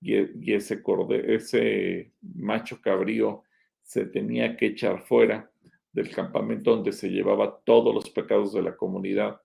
[0.00, 0.14] y,
[0.54, 0.80] ese,
[1.26, 3.42] ese macho cabrío
[3.82, 5.50] se tenía que echar fuera
[5.92, 9.40] del campamento donde se llevaba todos los pecados de la comunidad.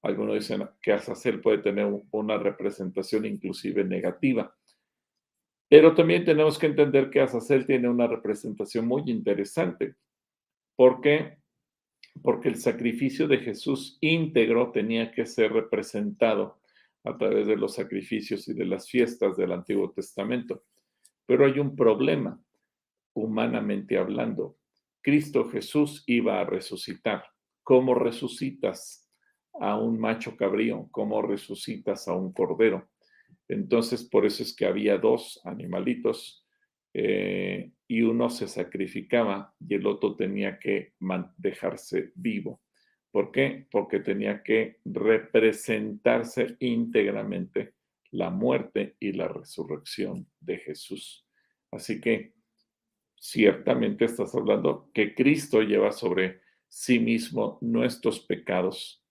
[0.00, 4.56] Algunos dicen que Azazel puede tener una representación inclusive negativa.
[5.68, 9.96] Pero también tenemos que entender que Azazel tiene una representación muy interesante.
[10.74, 11.43] ¿Por qué?
[12.22, 16.58] Porque el sacrificio de Jesús íntegro tenía que ser representado
[17.04, 20.64] a través de los sacrificios y de las fiestas del Antiguo Testamento.
[21.26, 22.40] Pero hay un problema,
[23.14, 24.56] humanamente hablando.
[25.02, 27.24] Cristo Jesús iba a resucitar.
[27.62, 29.10] ¿Cómo resucitas
[29.60, 30.88] a un macho cabrío?
[30.90, 32.88] ¿Cómo resucitas a un cordero?
[33.48, 36.46] Entonces, por eso es que había dos animalitos
[36.94, 40.94] eh, y uno se sacrificaba y el otro tenía que
[41.36, 42.62] dejarse vivo.
[43.10, 43.66] ¿Por qué?
[43.70, 47.74] Porque tenía que representarse íntegramente
[48.10, 51.26] la muerte y la resurrección de Jesús.
[51.70, 52.34] Así que
[53.16, 59.04] ciertamente estás hablando que Cristo lleva sobre sí mismo nuestros pecados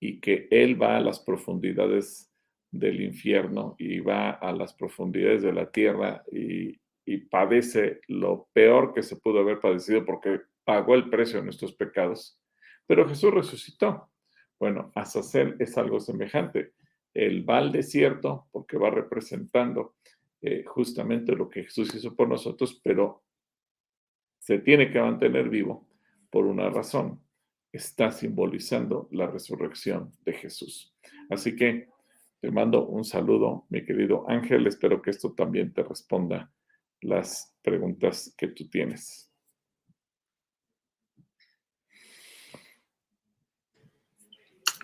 [0.00, 2.32] y que Él va a las profundidades
[2.70, 8.92] del infierno y va a las profundidades de la tierra y, y padece lo peor
[8.92, 12.38] que se pudo haber padecido porque pagó el precio de nuestros pecados.
[12.86, 14.10] Pero Jesús resucitó.
[14.58, 16.72] Bueno, Azazel es algo semejante.
[17.14, 19.94] Él va al desierto porque va representando
[20.42, 23.22] eh, justamente lo que Jesús hizo por nosotros, pero
[24.38, 25.88] se tiene que mantener vivo
[26.28, 27.22] por una razón.
[27.70, 30.92] Está simbolizando la resurrección de Jesús.
[31.30, 31.88] Así que
[32.40, 34.66] te mando un saludo, mi querido Ángel.
[34.66, 36.50] Espero que esto también te responda
[37.06, 39.30] las preguntas que tú tienes.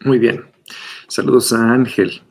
[0.04, 0.44] Muy bien.
[1.08, 2.22] Saludos a Ángel.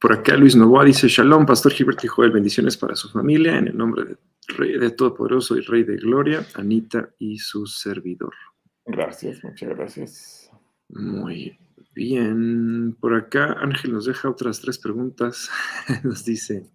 [0.00, 3.68] Por acá Luis Novoa dice, Shalom, Pastor Gilberto y Joel, bendiciones para su familia, en
[3.68, 8.34] el nombre del Rey de Todopoderoso y Rey de Gloria, Anita y su servidor.
[8.84, 10.50] Gracias, muchas gracias.
[10.88, 11.56] Muy
[11.94, 12.96] bien.
[13.00, 15.48] Por acá Ángel nos deja otras tres preguntas.
[16.02, 16.66] nos dice,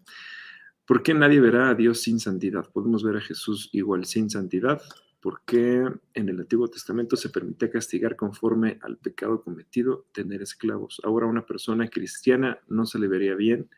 [0.88, 2.72] ¿Por qué nadie verá a Dios sin santidad?
[2.72, 4.82] Podemos ver a Jesús igual sin santidad.
[5.20, 11.02] ¿Por qué en el Antiguo Testamento se permite castigar conforme al pecado cometido tener esclavos?
[11.04, 13.70] Ahora a una persona cristiana no se le vería bien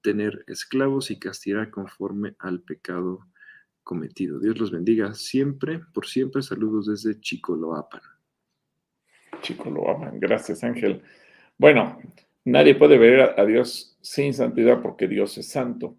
[0.00, 3.26] tener esclavos y castigar conforme al pecado
[3.82, 4.38] cometido.
[4.38, 6.42] Dios los bendiga siempre, por siempre.
[6.42, 8.02] Saludos desde Chicoloapan.
[9.40, 11.02] Chicoloapan, gracias Ángel.
[11.56, 11.98] Bueno,
[12.44, 15.96] nadie puede ver a Dios sin santidad porque Dios es santo.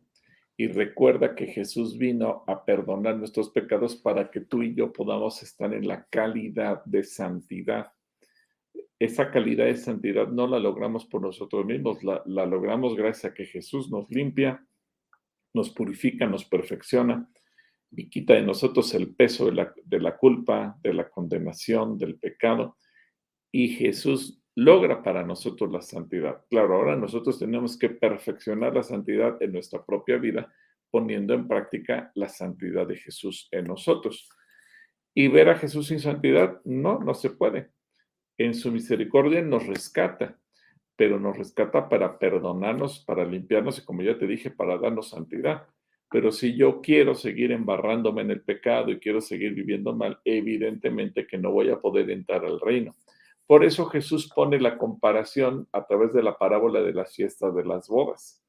[0.60, 5.42] Y recuerda que Jesús vino a perdonar nuestros pecados para que tú y yo podamos
[5.42, 7.94] estar en la calidad de santidad.
[9.00, 13.46] Esa calidad de santidad no la logramos por nosotros mismos, la, logramos gracias a que
[13.46, 14.62] Jesús nos limpia,
[15.54, 17.32] nos purifica, nos perfecciona
[17.92, 22.20] y quita de nosotros el peso de la, de la culpa, de la condenación, del
[22.20, 22.76] pecado.
[23.50, 26.46] Y Jesús logra para nosotros la santidad.
[26.50, 30.54] Claro, ahora nosotros tenemos que perfeccionar la santidad en nuestra propia vida,
[30.92, 34.30] poniendo en práctica la santidad de Jesús en nosotros.
[35.14, 37.72] Y ver a Jesús sin santidad, no, no se puede.
[38.38, 40.38] En su misericordia nos rescata,
[40.96, 45.68] pero nos rescata para perdonarnos, para limpiarnos y como ya te dije, para darnos santidad.
[46.12, 51.28] Pero si yo quiero seguir embarrándome en el pecado y quiero seguir viviendo mal, evidentemente
[51.28, 52.96] que no voy a poder entrar al reino.
[53.50, 57.66] Por eso Jesús pone la comparación a través de la parábola de las fiestas de
[57.66, 58.44] las bodas.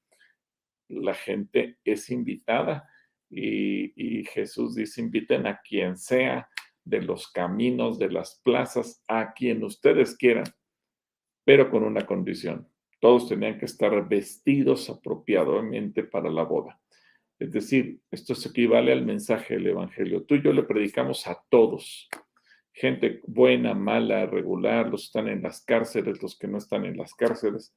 [0.89, 2.87] La gente es invitada
[3.31, 6.51] y, Jesús dice, inviten a quien sea
[6.85, 10.45] de los caminos, de las plazas, a quien ustedes quieran,
[11.47, 12.69] pero con una condición.
[12.99, 16.79] Todos tenían que estar vestidos apropiadamente para la boda.
[17.39, 20.25] Es decir, esto se equivale al mensaje del Evangelio.
[20.25, 22.07] Tú y yo le predicamos a todos.
[22.81, 26.97] Gente buena, mala, regular, los que están en las cárceles, los que no están en
[26.97, 27.77] las cárceles.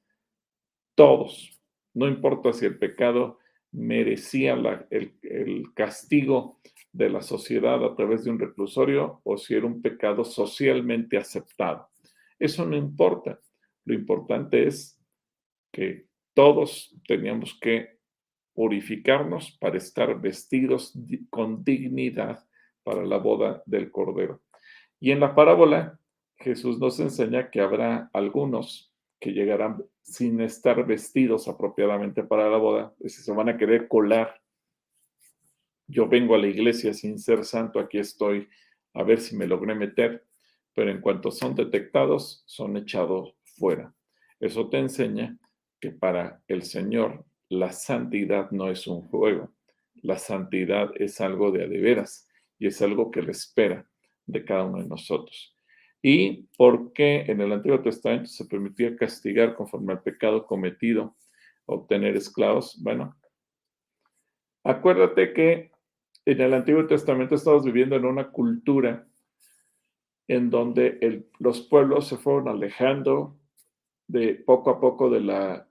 [0.95, 1.61] Todos.
[1.93, 3.37] No importa si el pecado
[3.73, 4.53] merecía
[4.89, 6.61] el, castigo
[6.93, 11.89] de la sociedad a través de un reclusorio o si era un pecado socialmente aceptado.
[12.39, 13.37] Eso no importa.
[13.83, 14.97] Lo importante es
[15.69, 17.97] que todos teníamos que
[18.53, 20.97] purificarnos para estar vestidos
[21.29, 22.47] con dignidad
[22.83, 24.41] para la boda del Cordero.
[25.03, 25.99] Y en la parábola,
[26.37, 32.95] Jesús nos enseña que habrá algunos que llegarán sin estar vestidos apropiadamente para la boda,
[33.01, 34.41] es se van a querer colar.
[35.87, 38.47] Yo vengo a la iglesia sin ser santo, aquí estoy,
[38.93, 40.25] a ver si me logré meter,
[40.73, 43.93] pero en cuanto son detectados, son echados fuera.
[44.39, 45.37] Eso te enseña
[45.81, 49.51] que para el Señor la santidad no es un juego,
[49.95, 53.85] la santidad es algo de adeveras y es algo que le espera
[54.25, 55.57] de cada uno de nosotros.
[56.01, 61.15] ¿Y por qué en el Antiguo Testamento se permitía castigar conforme al pecado cometido,
[61.65, 62.77] obtener esclavos?
[62.83, 63.15] Bueno,
[64.63, 65.71] acuérdate que
[66.25, 69.07] en el Antiguo Testamento estamos viviendo en una cultura
[70.27, 73.37] en donde los pueblos se fueron alejando
[74.07, 75.67] de poco a poco de la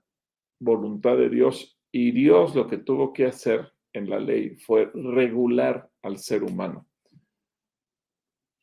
[0.59, 5.89] voluntad de Dios y Dios lo que tuvo que hacer en la ley fue regular
[6.01, 6.87] al ser humano.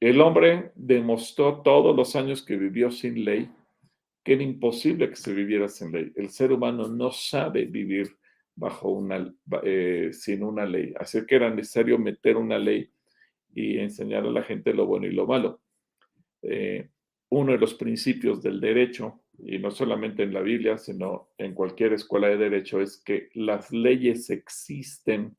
[0.00, 3.50] El hombre demostró todos los años que vivió sin ley
[4.22, 6.12] que era imposible que se viviera sin ley.
[6.14, 8.16] El ser humano no sabe vivir
[8.54, 10.92] bajo una, eh, sin una ley.
[10.98, 12.90] Así que era necesario meter una ley
[13.54, 15.62] y enseñar a la gente lo bueno y lo malo.
[16.42, 16.88] Eh,
[17.30, 21.94] uno de los principios del derecho y no solamente en la Biblia, sino en cualquier
[21.94, 25.34] escuela de derecho, es que las leyes existen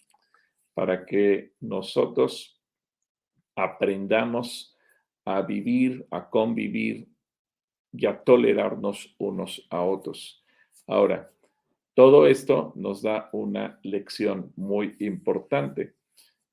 [0.74, 2.61] para que nosotros
[3.64, 4.78] aprendamos
[5.26, 7.08] a vivir, a convivir
[7.94, 10.44] y a tolerarnos unos a otros.
[10.88, 11.32] Ahora,
[11.94, 15.96] todo esto nos da una lección muy importante.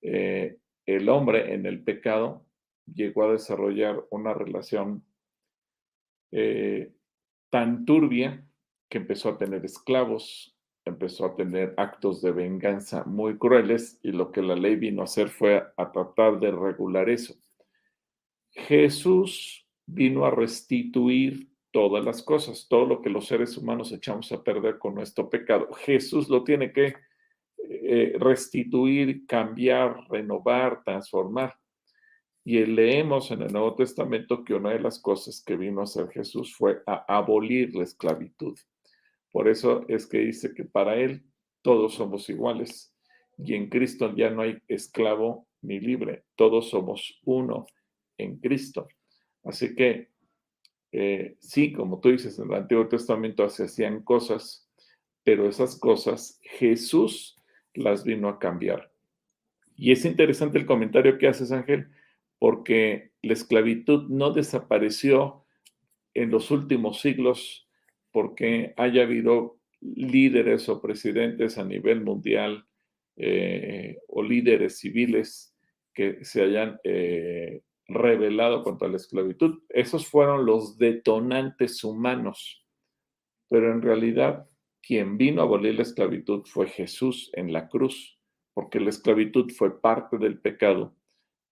[0.03, 2.45] Eh, el hombre en el pecado
[2.93, 5.05] llegó a desarrollar una relación
[6.33, 6.93] eh,
[7.51, 8.45] tan turbia
[8.89, 10.58] que empezó a tener esclavos,
[10.89, 15.05] empezó a tener actos de venganza muy crueles y lo que la ley vino a
[15.05, 17.35] hacer fue a tratar de regular eso.
[18.51, 24.43] Jesús vino a restituir todas las cosas, todo lo que los seres humanos echamos a
[24.43, 25.73] perder con nuestro pecado.
[25.73, 26.95] Jesús lo tiene que
[27.59, 31.55] eh, restituir, cambiar, renovar, transformar.
[32.45, 36.09] Y leemos en el Nuevo Testamento que una de las cosas que vino a hacer
[36.09, 38.59] Jesús fue a abolir la esclavitud.
[39.31, 41.25] Por eso es que dice que para Él
[41.63, 42.95] todos somos iguales
[43.37, 47.67] y en Cristo ya no hay esclavo ni libre, todos somos uno
[48.17, 48.89] en Cristo.
[49.45, 50.09] Así que
[50.93, 54.69] eh, sí, como tú dices, en el Antiguo Testamento se hacían cosas,
[55.23, 57.37] pero esas cosas Jesús
[57.75, 58.91] las vino a cambiar.
[59.77, 61.89] Y es interesante el comentario que haces, Ángel,
[62.39, 65.45] porque la esclavitud no desapareció
[66.15, 67.68] en los últimos siglos
[68.13, 72.67] porque haya habido líderes o presidentes a nivel mundial
[73.17, 75.55] eh, o líderes civiles
[75.95, 79.63] que se hayan eh, revelado contra la esclavitud.
[79.69, 82.65] Esos fueron los detonantes humanos,
[83.49, 84.49] pero en realidad
[84.81, 88.19] quien vino a abolir la esclavitud fue Jesús en la cruz,
[88.55, 90.97] porque la esclavitud fue parte del pecado,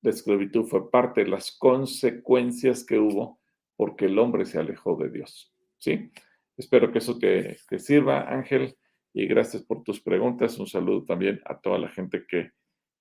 [0.03, 3.41] la esclavitud fue parte de las consecuencias que hubo
[3.77, 5.53] porque el hombre se alejó de Dios.
[5.79, 6.11] ¿Sí?
[6.57, 8.77] Espero que eso te, sirva, Ángel,
[9.13, 10.59] y gracias por tus preguntas.
[10.59, 12.53] Un saludo también a toda la gente que,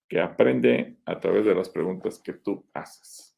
[0.10, 3.38] que aprende a través de las preguntas que tú haces.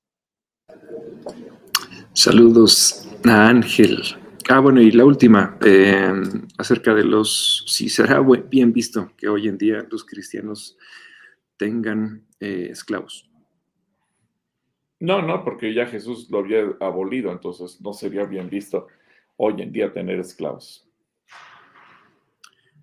[2.13, 4.01] Saludos a Ángel.
[4.49, 6.11] Ah, bueno, y la última, eh,
[6.57, 10.78] acerca de los, si será bien visto que hoy en día los cristianos
[11.57, 13.30] tengan eh, esclavos.
[14.99, 18.88] No, no, porque ya Jesús lo había abolido, entonces no sería bien visto
[19.38, 20.88] hoy en día tener esclavos.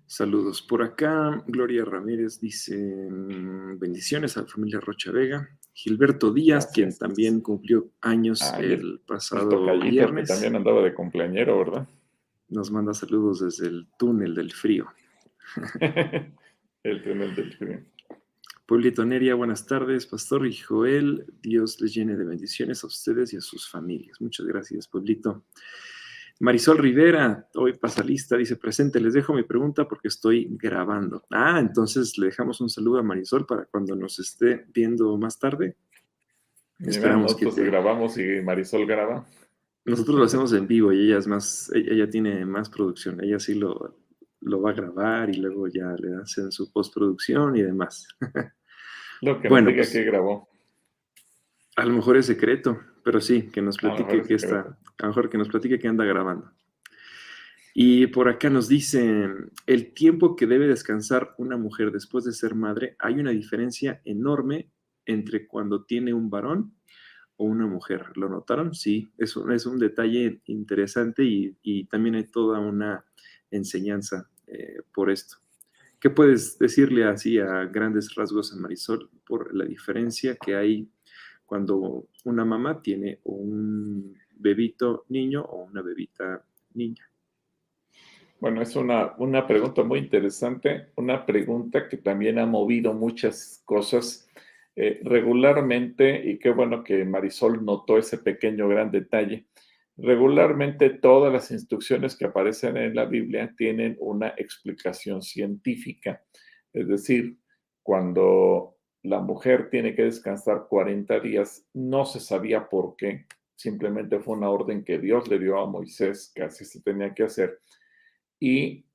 [0.07, 0.61] Saludos.
[0.61, 5.49] Por acá, Gloria Ramírez dice mm, bendiciones a la familia Rocha Vega.
[5.73, 10.29] Gilberto Díaz, quien también cumplió años ah, el pasado viernes.
[10.29, 11.87] también andaba de cumpleañero, ¿verdad?
[12.47, 14.87] Nos manda saludos desde el túnel del frío.
[16.83, 17.83] el túnel del frío.
[18.65, 21.25] Pueblito Neria, buenas tardes, Pastor y Joel.
[21.41, 24.21] Dios les llene de bendiciones a ustedes y a sus familias.
[24.21, 25.43] Muchas gracias, Pueblito.
[26.39, 31.25] Marisol Rivera, hoy pasa lista, dice presente, les dejo mi pregunta porque estoy grabando.
[31.31, 35.77] Ah, entonces le dejamos un saludo a Marisol para cuando nos esté viendo más tarde.
[36.79, 39.25] Esperamos que grabamos y Marisol graba.
[39.85, 43.53] Nosotros lo hacemos en vivo y ella es más, ella tiene más producción, ella sí
[43.53, 43.97] lo,
[44.41, 48.07] lo va a grabar y luego ya le hacen su postproducción y demás.
[49.21, 50.49] Lo que bueno, diga pues que grabó.
[51.77, 55.29] A lo mejor es secreto, pero sí, que nos platique que está, a lo mejor
[55.29, 56.51] que nos platique que anda grabando.
[57.75, 59.29] Y por acá nos dice,
[59.67, 64.71] el tiempo que debe descansar una mujer después de ser madre, hay una diferencia enorme
[65.05, 66.73] entre cuando tiene un varón
[67.37, 68.05] o una mujer.
[68.15, 68.73] ¿Lo notaron?
[68.73, 73.05] Sí, es un, es un detalle interesante y, y también hay toda una
[73.51, 75.37] enseñanza eh, por esto.
[75.99, 80.89] ¿Qué puedes decirle así a grandes rasgos a Marisol por la diferencia que hay
[81.45, 86.43] cuando una mamá tiene un bebito niño o una bebita
[86.73, 87.09] niña?
[88.39, 94.27] Bueno, es una, una pregunta muy interesante, una pregunta que también ha movido muchas cosas
[94.75, 99.45] eh, regularmente y qué bueno que Marisol notó ese pequeño gran detalle.
[99.97, 106.21] Regularmente todas las instrucciones que aparecen en la Biblia tienen una explicación científica,
[106.73, 107.37] es decir,
[107.81, 108.74] cuando
[109.05, 111.65] la mujer tiene que descansar 40 días.
[111.73, 116.31] No se sabía por qué, simplemente fue una orden que Dios le dio a Moisés,
[116.33, 117.61] que así se tenía que hacer.
[118.39, 118.85] Y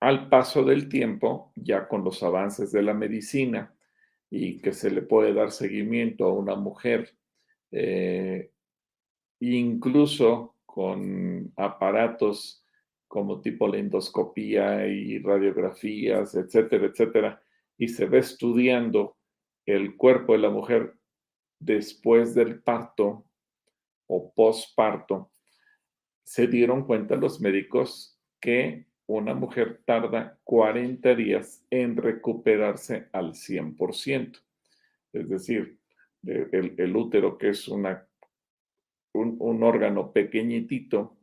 [0.00, 3.74] al paso del tiempo, ya con los avances de la medicina
[4.30, 7.16] y que se le puede dar seguimiento a una mujer,
[7.72, 8.52] eh,
[9.40, 12.64] incluso con aparatos
[13.08, 17.42] como tipo la endoscopía y radiografías, etcétera, etcétera,
[17.76, 19.17] y se ve estudiando
[19.68, 20.94] el cuerpo de la mujer
[21.58, 23.26] después del parto
[24.06, 25.30] o posparto,
[26.24, 34.40] se dieron cuenta los médicos que una mujer tarda 40 días en recuperarse al 100%.
[35.12, 35.78] Es decir,
[36.24, 38.08] el, útero, que es una,
[39.12, 41.18] un, órgano pequeñitito,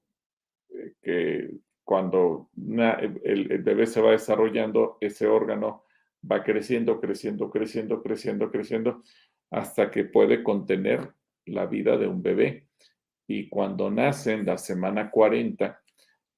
[0.70, 1.52] eh, que
[1.84, 5.85] cuando el bebé se va desarrollando, ese órgano
[6.30, 9.04] va creciendo, creciendo, creciendo, creciendo, creciendo,
[9.52, 11.14] hasta que puede contener
[11.46, 12.68] la vida de un bebé.
[13.28, 15.82] Y cuando nace en la semana 40,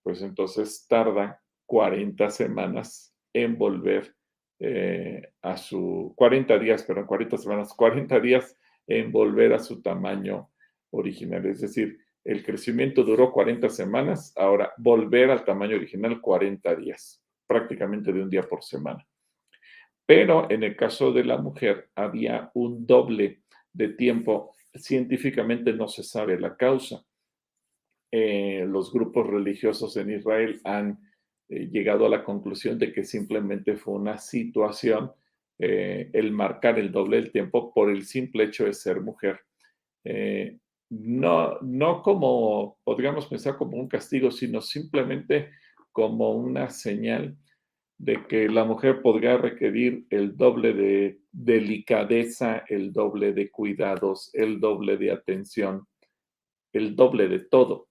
[0.04, 4.16] pues entonces tarda 40 semanas en volver
[4.60, 8.58] eh, a su, 40 días, perdón, 40 semanas, 40 días
[8.88, 10.50] en volver a su tamaño
[10.92, 11.46] original.
[11.46, 18.12] Es decir, el crecimiento duró 40 semanas, ahora volver al tamaño original 40 días, prácticamente
[18.12, 19.06] de un día por semana.
[20.08, 23.42] Pero en el caso de la mujer había un doble
[23.74, 24.56] de tiempo.
[24.74, 27.04] Científicamente no se sabe la causa.
[28.10, 30.98] Eh, los grupos religiosos en Israel han
[31.50, 35.12] eh, llegado a la conclusión de que simplemente fue una situación
[35.60, 39.42] eh, el marcar el doble del tiempo por el simple hecho de ser mujer.
[40.90, 45.50] no, no como, podríamos pensar como un castigo, sino simplemente
[45.92, 47.36] como una señal
[47.98, 54.60] de que la mujer podría requerir el doble de delicadeza, el doble de cuidados, el
[54.60, 55.88] doble de atención,
[56.74, 57.88] el doble de todo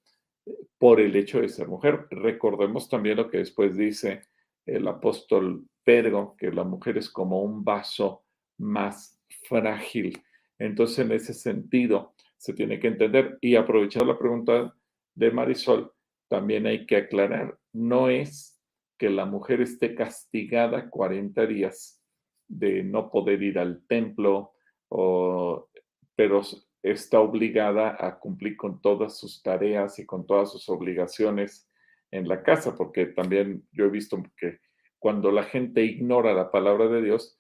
[0.78, 2.07] por el hecho de ser mujer.
[2.11, 4.22] Recordemos también lo que después dice
[4.64, 8.24] el apóstol Pedro, que la mujer es como un vaso
[8.59, 10.20] más frágil.
[10.59, 14.74] Entonces, en ese sentido, se tiene que entender y aprovechar la pregunta
[15.14, 15.92] de Marisol,
[16.28, 18.55] también hay que aclarar, no es
[18.99, 22.03] que la mujer esté castigada 40 días
[22.49, 24.55] de no poder ir al templo,
[24.88, 26.42] pero
[26.82, 31.68] está obligada a cumplir con todas sus tareas y con todas sus obligaciones
[32.11, 34.61] en la casa, porque también yo he visto que
[34.99, 37.38] cuando la gente ignora la palabra de Dios,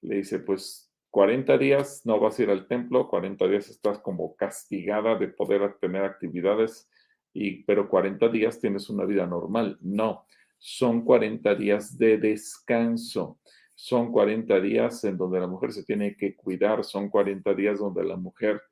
[0.00, 4.34] le dice, pues 40 días no vas a ir al templo, 40 días estás como
[4.36, 6.90] castigada de poder tener actividades,
[7.32, 9.78] y, pero 40 días tienes una vida normal.
[9.80, 10.26] No,
[10.58, 13.38] son 40 días de descanso.
[13.74, 18.04] Son 40 días en donde la mujer se tiene que cuidar, son 40 días donde
[18.04, 18.62] la mujer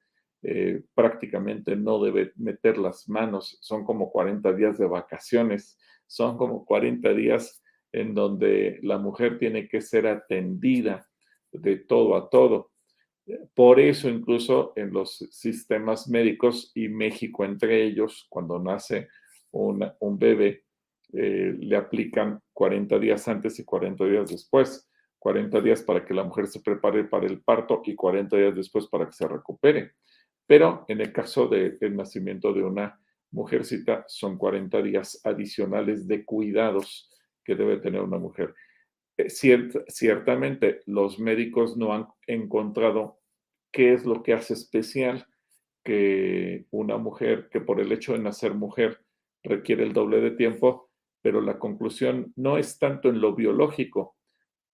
[0.43, 6.65] eh, prácticamente no debe meter las manos, son como 40 días de vacaciones, son como
[6.65, 7.63] 40 días
[7.93, 11.07] en donde la mujer tiene que ser atendida
[11.53, 12.73] de todo a todo.
[13.55, 19.09] Por eso incluso en los sistemas médicos y México entre ellos, cuando nace
[19.51, 20.65] un bebé,
[21.17, 24.89] eh, le aplican 40 días antes y 40 días después
[25.25, 28.89] 40 días para que la mujer se prepare para el parto y 40 días después
[28.89, 29.93] para que se recupere.
[30.47, 33.01] Pero en el caso del nacimiento de una
[33.31, 37.11] mujercita, son 40 días adicionales de cuidados
[37.43, 38.55] que debe tener una mujer.
[39.17, 43.19] Eh, ciertamente, los médicos no han encontrado
[43.73, 45.27] qué es lo que hace especial
[45.83, 49.01] que una mujer que por el hecho de nacer mujer
[49.43, 50.91] requiere el doble de tiempo,
[51.25, 54.15] pero la conclusión no es tanto en lo biológico,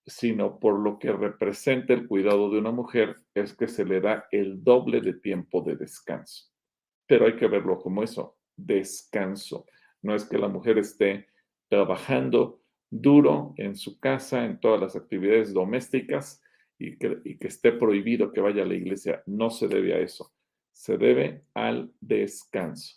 [0.05, 4.27] sino por lo que representa el cuidado de una mujer, es que se le da
[4.33, 6.51] el doble de tiempo de descanso.
[7.07, 9.65] Pero hay que verlo como eso, descanso.
[10.03, 11.29] No es que la mujer esté
[11.69, 16.43] trabajando duro en su casa, en todas las actividades domésticas
[16.81, 19.23] y que, esté prohibido que vaya a la iglesia.
[19.25, 20.35] No se debe a eso.
[20.73, 22.97] Se debe al descanso.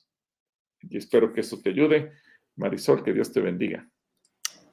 [0.82, 2.14] Y espero que eso te ayude.
[2.56, 3.90] Marisol, que Dios te bendiga.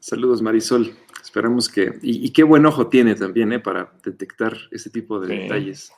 [0.00, 0.96] Saludos, Marisol.
[1.22, 1.98] Esperamos que.
[2.02, 3.60] Y, qué buen ojo tiene también, ¿eh?
[3.60, 5.92] Para detectar ese tipo de detalles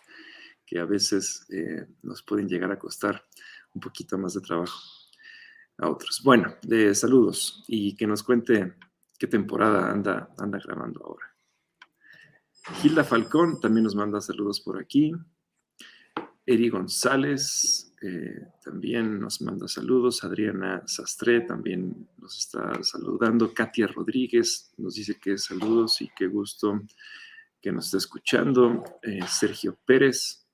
[0.66, 3.24] que a veces eh, nos pueden llegar a costar
[3.74, 4.80] un poquito más de trabajo
[5.78, 6.22] a otros.
[6.24, 8.74] Bueno, de saludos y que nos cuente
[9.18, 11.26] qué temporada anda, anda grabando ahora.
[12.80, 15.12] Gilda Falcón también nos manda saludos por aquí.
[16.46, 20.24] Eri González eh, también nos manda saludos.
[20.24, 23.54] Adriana Sastre también nos está saludando.
[23.54, 26.82] Katia Rodríguez nos dice que saludos y qué gusto
[27.60, 28.82] que nos está escuchando.
[29.02, 30.44] Eh, Sergio Pérez,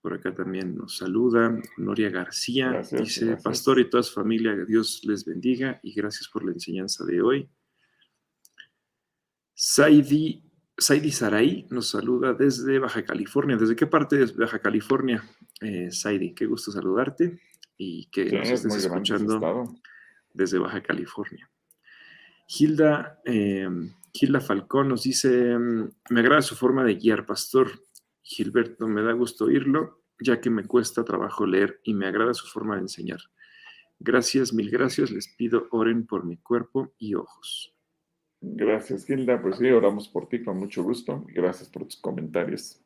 [0.00, 1.60] por acá también nos saluda.
[1.78, 6.52] Noria García dice, Pastor y toda su familia, Dios les bendiga y gracias por la
[6.52, 7.48] enseñanza de hoy.
[9.52, 10.45] Saidi
[10.78, 13.56] Saidi Saray nos saluda desde Baja California.
[13.56, 15.24] ¿Desde qué parte de Baja California,
[15.60, 16.34] eh, Saidi?
[16.34, 17.40] Qué gusto saludarte
[17.78, 19.74] y que nos estés escuchando
[20.32, 21.50] desde Baja California.
[22.46, 23.68] Hilda, eh,
[24.12, 27.70] Hilda Falcón nos dice, me agrada su forma de guiar, pastor.
[28.22, 32.46] Gilberto, me da gusto oírlo, ya que me cuesta trabajo leer y me agrada su
[32.46, 33.20] forma de enseñar.
[33.98, 35.10] Gracias, mil gracias.
[35.10, 37.75] Les pido oren por mi cuerpo y ojos.
[38.48, 39.42] Gracias, Gilda.
[39.42, 41.24] Pues sí, oramos por ti con mucho gusto.
[41.28, 42.80] Gracias por tus comentarios.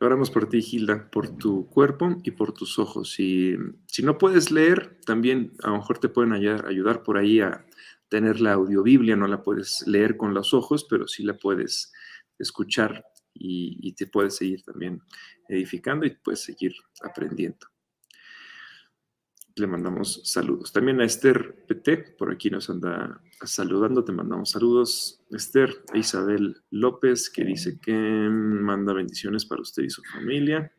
[0.00, 3.18] Oramos por ti, Gilda, por tu cuerpo y por tus ojos.
[3.18, 3.56] Y
[3.86, 7.66] si no puedes leer, también a lo mejor te pueden ayudar por ahí a
[8.08, 9.16] tener la audiobiblia.
[9.16, 11.92] No la puedes leer con los ojos, pero sí la puedes
[12.38, 15.02] escuchar y, y te puedes seguir también
[15.48, 17.73] edificando y puedes seguir aprendiendo
[19.56, 20.72] le mandamos saludos.
[20.72, 25.22] También a Esther PT, por aquí nos anda saludando, te mandamos saludos.
[25.30, 30.72] Esther, a Isabel López, que dice que manda bendiciones para usted y su familia.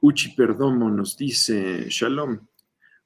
[0.00, 2.46] Uchi Perdomo nos dice, Shalom,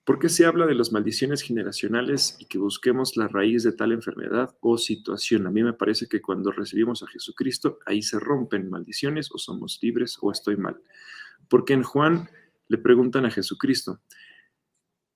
[0.05, 3.93] ¿por qué se habla de las maldiciones generacionales y que busquemos la raíz de tal
[3.93, 5.47] enfermedad o situación?
[5.47, 9.79] A mí me parece que cuando recibimos a Jesucristo, ahí se rompen maldiciones o somos
[9.81, 10.83] libres o estoy mal.
[11.49, 12.29] Porque en Juan
[12.73, 14.01] le preguntan a Jesucristo,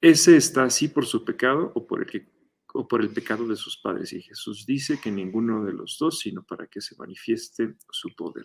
[0.03, 2.29] ¿ese está así por su pecado o por el,
[2.75, 4.13] o por el pecado de sus padres?
[4.13, 8.45] Y Jesús dice que ninguno de los dos, sino para que se manifieste su poder.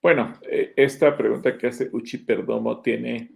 [0.00, 3.32] Bueno, eh, esta pregunta que hace Uchi Perdomo tiene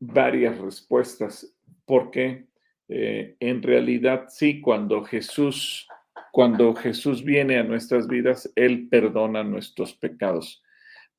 [0.00, 2.48] varias respuestas, porque
[2.88, 5.86] eh, en realidad sí, cuando Jesús,
[6.32, 10.64] cuando Jesús viene a nuestras vidas, Él perdona nuestros pecados.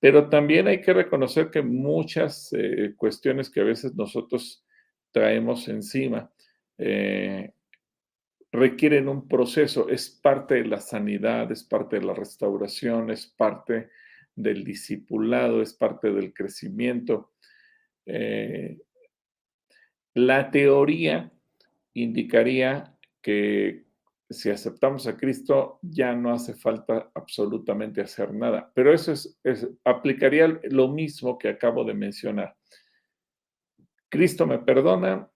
[0.02, 4.66] Pero también hay que reconocer que muchas eh, cuestiones que a veces nosotros
[5.12, 6.34] traemos encima.
[6.80, 7.54] Eh,
[8.52, 13.90] requieren un proceso, es parte de la sanidad, es parte de la restauración, es parte
[14.36, 17.34] del discipulado, es parte del crecimiento.
[18.08, 18.80] Eh,
[20.16, 21.32] la teoría
[21.94, 23.86] indicaría que
[24.32, 30.60] si aceptamos a Cristo ya no hace falta absolutamente hacer nada, pero eso es, aplicaría
[30.70, 32.56] lo mismo que acabo de mencionar.
[34.10, 35.30] Cristo me perdona,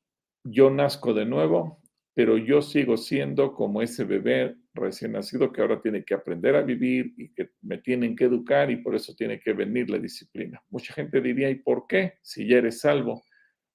[0.43, 1.81] yo nazco de nuevo,
[2.13, 6.61] pero yo sigo siendo como ese bebé recién nacido que ahora tiene que aprender a
[6.61, 10.61] vivir y que me tienen que educar y por eso tiene que venir la disciplina.
[10.69, 12.19] Mucha gente diría, ¿y por qué?
[12.21, 13.23] Si ya eres salvo.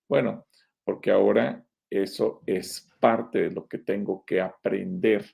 [0.09, 0.47] Bueno,
[0.85, 5.25] porque ahora eso es parte de lo que tengo que aprender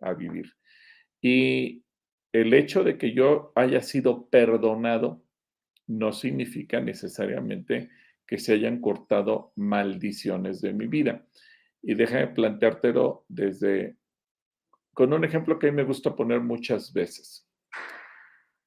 [0.00, 0.52] a vivir.
[1.20, 1.84] Y
[2.32, 5.24] el hecho de que yo haya sido perdonado
[5.86, 7.90] no significa necesariamente
[8.26, 11.26] que se hayan cortado maldiciones de mi vida.
[11.82, 13.96] Y déjame planteártelo desde,
[14.92, 17.46] con un ejemplo que a mí me gusta poner muchas veces.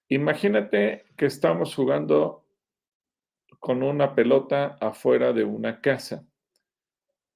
[0.10, 2.46] Imagínate que estamos jugando
[3.60, 6.26] con una pelota afuera de una casa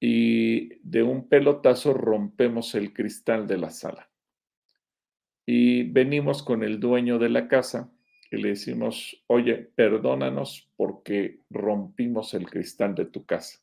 [0.02, 4.10] y de un pelotazo rompemos el cristal de la sala.
[5.46, 7.90] Y venimos con el dueño de la casa
[8.30, 13.62] y le decimos, oye, perdónanos porque rompimos el cristal de tu casa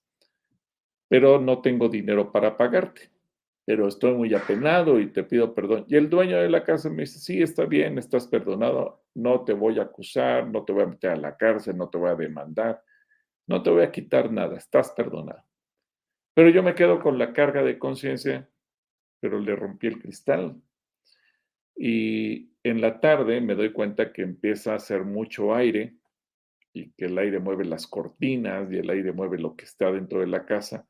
[1.08, 3.10] pero no tengo dinero para pagarte,
[3.64, 5.86] pero estoy muy apenado y te pido perdón.
[5.88, 9.54] Y el dueño de la casa me dice, sí, está bien, estás perdonado, no te
[9.54, 12.14] voy a acusar, no te voy a meter a la cárcel, no te voy a
[12.14, 12.82] demandar,
[13.46, 15.42] no te voy a quitar nada, estás perdonado.
[16.38, 18.48] Pero yo me quedo con la carga de conciencia,
[19.18, 20.62] pero le rompí el cristal.
[21.74, 25.96] Y en la tarde me doy cuenta que empieza a hacer mucho aire
[26.72, 30.20] y que el aire mueve las cortinas y el aire mueve lo que está dentro
[30.20, 30.86] de la casa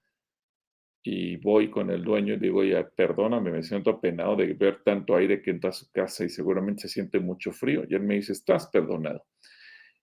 [1.03, 5.17] y voy con el dueño y digo, ya, perdóname, me siento apenado de ver tanto
[5.17, 7.85] aire que entra a su casa y seguramente se siente mucho frío.
[7.89, 9.25] Y él me dice, estás perdonado.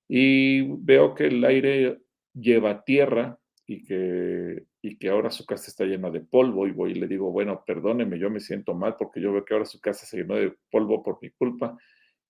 [0.10, 2.00] Y veo que el aire
[2.34, 3.38] lleva tierra
[3.68, 7.08] y que, y que ahora su casa está llena de polvo y voy y le
[7.08, 10.18] digo, bueno, perdóneme, yo me siento mal porque yo veo que ahora su casa se
[10.18, 11.76] llenó de polvo por mi culpa.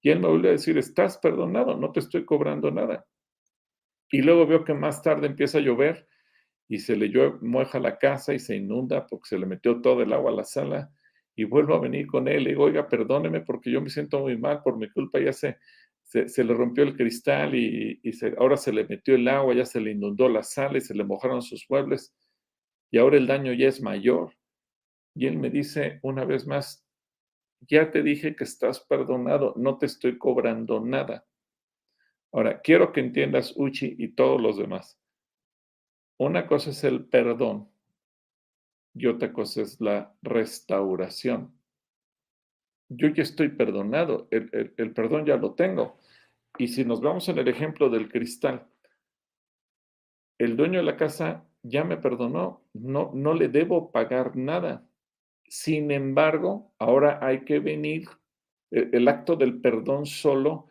[0.02, 3.06] Y él me vuelve a decir, estás perdonado, no te estoy cobrando nada.
[4.10, 6.08] Y luego veo que más tarde empieza a llover
[6.70, 10.14] y se le moja la casa y se inunda porque se le metió todo el
[10.14, 10.90] agua a la sala
[11.36, 14.38] y vuelvo a venir con él y digo, oiga, perdóneme porque yo me siento muy
[14.38, 15.58] mal por mi culpa, ya se,
[16.04, 18.00] se, le rompió el cristal y,
[18.38, 21.04] ahora se le metió el agua, ya se le inundó la sala y se le
[21.04, 22.16] mojaron sus muebles
[22.92, 24.34] y ahora el daño ya es mayor.
[25.16, 26.86] Y él me dice una vez más,
[27.62, 31.26] ya te dije que estás perdonado, no te estoy cobrando nada.
[32.34, 35.00] Ahora, quiero que entiendas, Uchi y todos los demás
[36.18, 37.70] una cosa es el perdón
[38.94, 41.54] y otra cosa es la restauración.
[42.88, 45.98] Yo ya estoy perdonado, el, perdón ya lo tengo.
[46.58, 48.68] Y si nos vamos en el ejemplo del cristal,
[50.38, 54.88] el dueño de la casa ya me perdonó, no, no le debo pagar nada.
[55.48, 58.08] Sin embargo, ahora hay que venir,
[58.72, 60.68] el, el acto del perdón solo,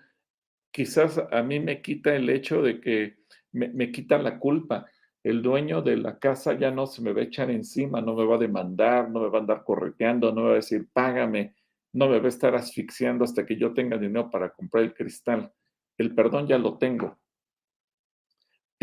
[0.71, 3.17] quizás a mí me quita el hecho de que
[3.53, 4.87] me, me quita la culpa
[5.25, 8.27] el dueño de la casa ya no se me va a echar encima, no me
[8.27, 11.55] va a demandar, no me va a andar correteando, no me va a decir, págame,
[11.95, 15.51] no me va a estar asfixiando hasta que yo tenga dinero para comprar el cristal.
[15.97, 17.19] El perdón ya lo tengo.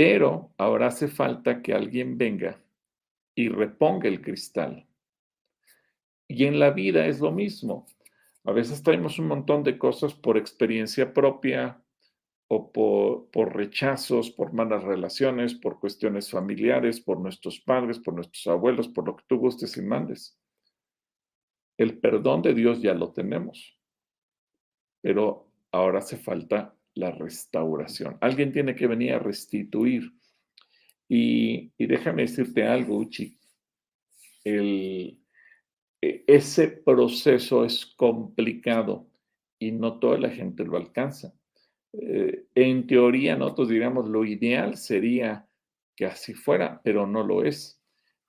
[0.03, 2.59] Pero ahora hace falta que alguien venga
[3.35, 4.87] y reponga el cristal.
[6.27, 7.85] Y en la vida es lo mismo.
[8.43, 11.79] A veces traemos un montón de cosas por experiencia propia,
[12.47, 18.87] o por, rechazos, por malas relaciones, por cuestiones familiares, por nuestros padres, por nuestros abuelos,
[18.87, 20.35] por lo que tú gustes y mandes.
[21.77, 23.79] El perdón de Dios ya lo tenemos,
[24.99, 28.17] pero ahora hace falta la restauración.
[28.21, 30.11] Alguien tiene que venir a restituir.
[31.07, 33.37] Y, déjame decirte algo, Uchi.
[34.43, 35.17] E,
[36.01, 39.07] ese proceso es complicado
[39.59, 41.33] y no toda la gente lo alcanza.
[41.93, 45.45] Eh, en teoría nosotros diríamos lo ideal sería
[45.95, 47.79] que así fuera, pero no lo es.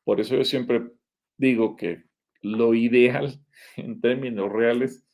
[0.04, 0.82] Por eso yo siempre
[1.38, 2.04] digo que
[2.42, 3.40] lo ideal
[3.76, 5.06] en términos reales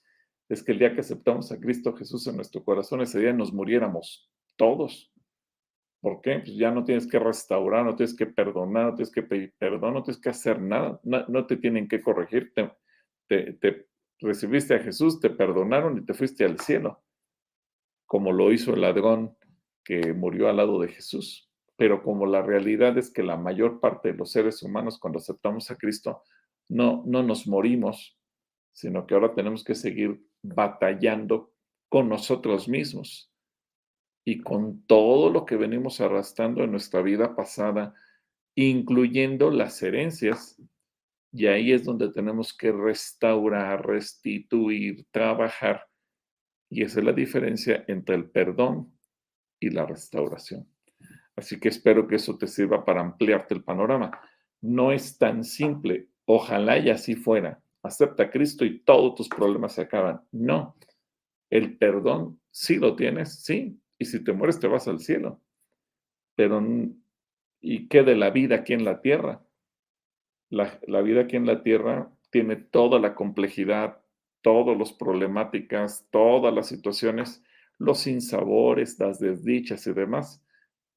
[0.49, 3.53] es que el día que aceptamos a Cristo Jesús en nuestro corazón, ese día nos
[3.53, 5.13] muriéramos todos.
[6.01, 6.39] ¿Por qué?
[6.39, 9.95] Pues ya no tienes que restaurar, no tienes que perdonar, no tienes que pedir perdón,
[9.95, 12.53] no tienes que hacer nada, no, te tienen que corregir.
[12.55, 13.87] te
[14.21, 17.03] recibiste a Jesús, te perdonaron y te fuiste al cielo
[18.09, 19.37] como lo hizo el ladrón
[19.85, 21.45] que murió al lado de Jesús.
[21.77, 25.71] pero como la realidad es que la mayor parte de los seres humanos cuando aceptamos
[25.71, 26.25] a Cristo
[26.69, 28.19] no, no nos morimos,
[28.73, 31.53] sino que ahora tenemos que seguir batallando
[31.89, 33.31] con nosotros mismos
[34.25, 37.95] y con todo lo que venimos arrastrando en nuestra vida pasada,
[38.55, 40.61] incluyendo las herencias.
[41.33, 45.87] Y ahí es donde tenemos que restaurar, restituir, trabajar.
[46.71, 48.93] Y esa es la diferencia entre el perdón
[49.59, 50.69] y la restauración.
[51.35, 54.11] Así que espero que eso te sirva para ampliarte el panorama.
[54.61, 56.09] No es tan simple.
[56.27, 57.63] Ojalá y así fuera.
[57.89, 60.21] Acepta a Cristo y todos tus problemas se acaban.
[60.31, 60.77] No.
[61.49, 65.41] El perdón sí lo tienes, sí, y si te mueres te vas al cielo.
[66.35, 66.63] Pero,
[67.61, 69.43] ¿y qué de la vida aquí en la tierra?
[70.51, 74.03] La, la vida aquí en la tierra tiene toda la complejidad,
[74.43, 77.43] todas las problemáticas, todas las situaciones,
[77.79, 80.45] los sinsabores, las desdichas y demás.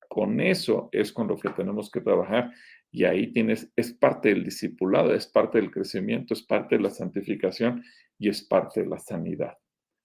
[0.10, 2.52] Con eso es con lo que tenemos que trabajar
[2.92, 6.90] y ahí tienes, es parte del discipulado, es parte del crecimiento, es parte de la
[6.90, 7.84] santificación
[8.20, 9.58] y es parte de la sanidad.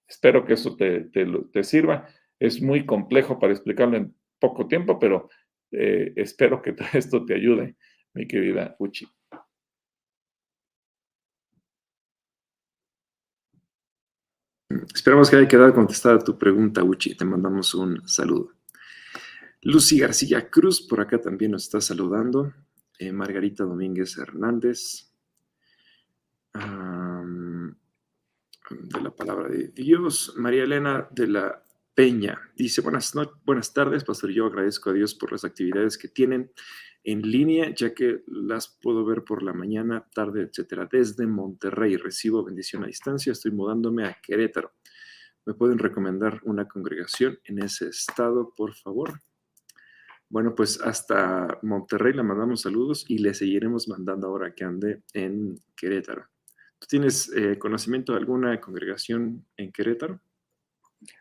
[0.09, 2.07] Espero que eso te, te, sirva.
[2.39, 5.29] Es muy complejo para explicarlo en poco tiempo, pero
[5.73, 7.77] eh, espero que esto te ayude,
[8.15, 9.07] mi querida Uchi.
[14.95, 17.17] Esperamos que haya quedado contestada tu pregunta, Uchi.
[17.17, 18.53] Te mandamos un saludo.
[19.63, 22.53] Lucy García Cruz por acá también nos está saludando.
[22.99, 25.13] Eh, Margarita Domínguez Hernández.
[28.71, 30.35] de la palabra de Dios.
[30.37, 31.63] María Elena de la
[31.95, 34.31] Peña dice, buenas, buenas tardes, pastor.
[34.31, 36.51] Yo agradezco a Dios por las actividades que tienen
[37.05, 40.89] en línea, ya que las puedo ver por la mañana, tarde, etcétera.
[40.91, 43.33] Desde Monterrey recibo bendición a distancia.
[43.33, 44.73] Estoy mudándome a Querétaro.
[45.47, 49.23] ¿Me pueden recomendar una congregación en ese estado, por favor?
[50.29, 55.55] Bueno, pues hasta Monterrey le mandamos saludos y le seguiremos mandando ahora que ande en
[55.77, 56.27] Querétaro.
[56.79, 60.21] ¿Tú tienes eh, conocimiento de alguna congregación en Querétaro?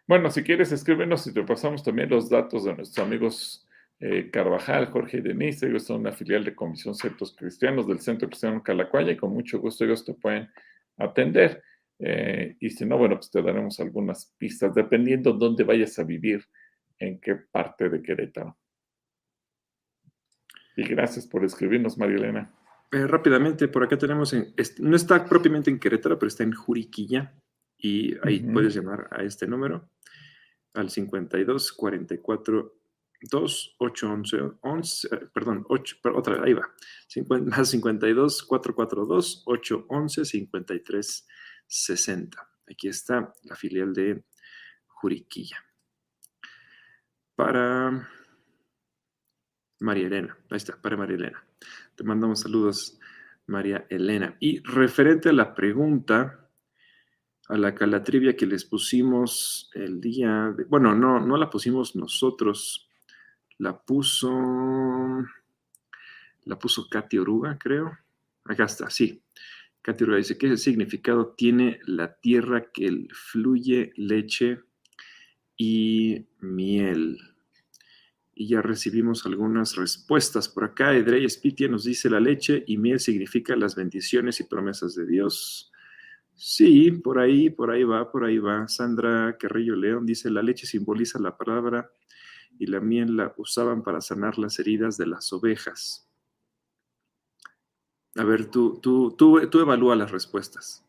[0.07, 3.67] Bueno, si quieres, escríbenos y te pasamos también los datos de nuestros amigos
[3.99, 5.67] eh, Carvajal, Jorge y Denise.
[5.67, 9.59] Ellos son una filial de Comisión Centros Cristianos del Centro Cristiano Calacuaya y con mucho
[9.59, 10.49] gusto ellos te pueden
[10.97, 11.61] atender.
[11.99, 16.43] Eh, y si no, bueno, pues te daremos algunas pistas dependiendo dónde vayas a vivir,
[16.99, 18.57] en qué parte de Querétaro.
[20.75, 22.53] Y gracias por escribirnos, María Elena.
[22.91, 24.35] Eh, rápidamente, por acá tenemos,
[24.79, 27.33] no está propiamente en Querétaro, pero está en Juriquilla,
[27.77, 29.89] y ahí puedes llamar a este número
[30.73, 32.75] al 52 44
[33.21, 36.69] 2 8 11 11 perdón 8 otra ahí va
[37.07, 41.27] 50, más 52 442 8 11 53
[41.67, 44.23] 60 aquí está la filial de
[45.05, 45.57] Juriquilla.
[47.35, 48.09] Para
[49.79, 51.43] María Elena ahí está para María Elena
[51.95, 52.99] te mandamos saludos
[53.47, 56.45] María Elena y referente a la pregunta
[57.47, 62.89] a la calatrivia que les pusimos el día, de, bueno, no, no la pusimos nosotros,
[63.59, 64.31] la puso,
[66.43, 67.97] la puso Katy Oruga, creo.
[68.45, 69.21] Acá está, sí.
[69.81, 74.61] Katy Oruga dice, ¿qué significado tiene la tierra que fluye leche
[75.55, 77.34] y miel?
[78.35, 80.93] Y ya recibimos algunas respuestas por acá.
[80.93, 85.71] Edrey Spitia nos dice, la leche y miel significa las bendiciones y promesas de Dios.
[86.35, 88.67] Sí, por ahí, por ahí va, por ahí va.
[88.67, 91.89] Sandra Carrillo León dice, la leche simboliza la palabra
[92.59, 96.09] y la miel la usaban para sanar las heridas de las ovejas.
[98.17, 100.83] A ver, tú, tú, tú, tú evalúa las respuestas.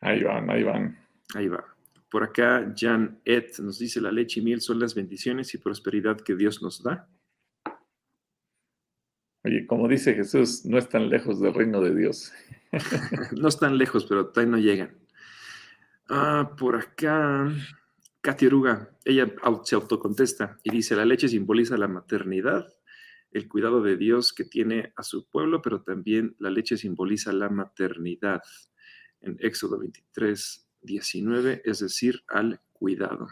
[0.00, 0.98] Ahí van, ahí van.
[1.34, 1.73] Ahí va.
[2.14, 6.20] Por acá, Jan Ed nos dice, la leche y miel son las bendiciones y prosperidad
[6.20, 7.08] que Dios nos da.
[9.42, 12.32] Oye, como dice Jesús, no están lejos del reino de Dios.
[13.36, 14.96] no están lejos, pero todavía no llegan.
[16.08, 17.52] Ah, por acá,
[18.20, 19.34] Katy Oruga, ella
[19.64, 22.64] se autocontesta y dice, la leche simboliza la maternidad,
[23.32, 27.48] el cuidado de Dios que tiene a su pueblo, pero también la leche simboliza la
[27.48, 28.40] maternidad.
[29.20, 33.28] En Éxodo 23, 19, es decir, al cuidado.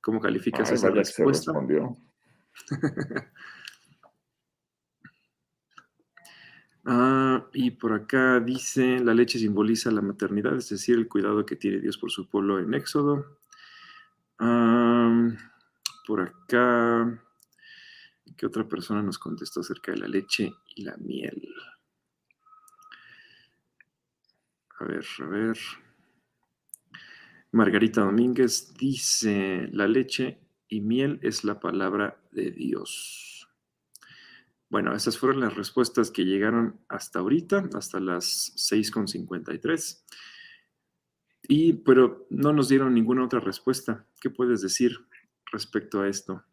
[0.00, 1.52] ¿Cómo calificas esa respuesta?
[6.88, 11.56] Ah, y por acá dice, la leche simboliza la maternidad, es decir, el cuidado que
[11.56, 13.40] tiene Dios por su pueblo en Éxodo.
[16.06, 17.20] por acá,
[18.36, 21.52] ¿qué otra persona nos contestó acerca de la leche y la miel?
[24.78, 25.58] A ver, a ver.
[27.56, 30.38] Margarita Domínguez dice, la leche
[30.68, 33.48] y miel es la palabra de Dios.
[34.68, 40.04] Bueno, esas fueron las respuestas que llegaron hasta ahorita, hasta las 6.53.
[41.48, 44.04] Y, pero no nos dieron ninguna otra respuesta.
[44.20, 45.06] ¿Qué puedes decir
[45.50, 46.44] respecto a esto?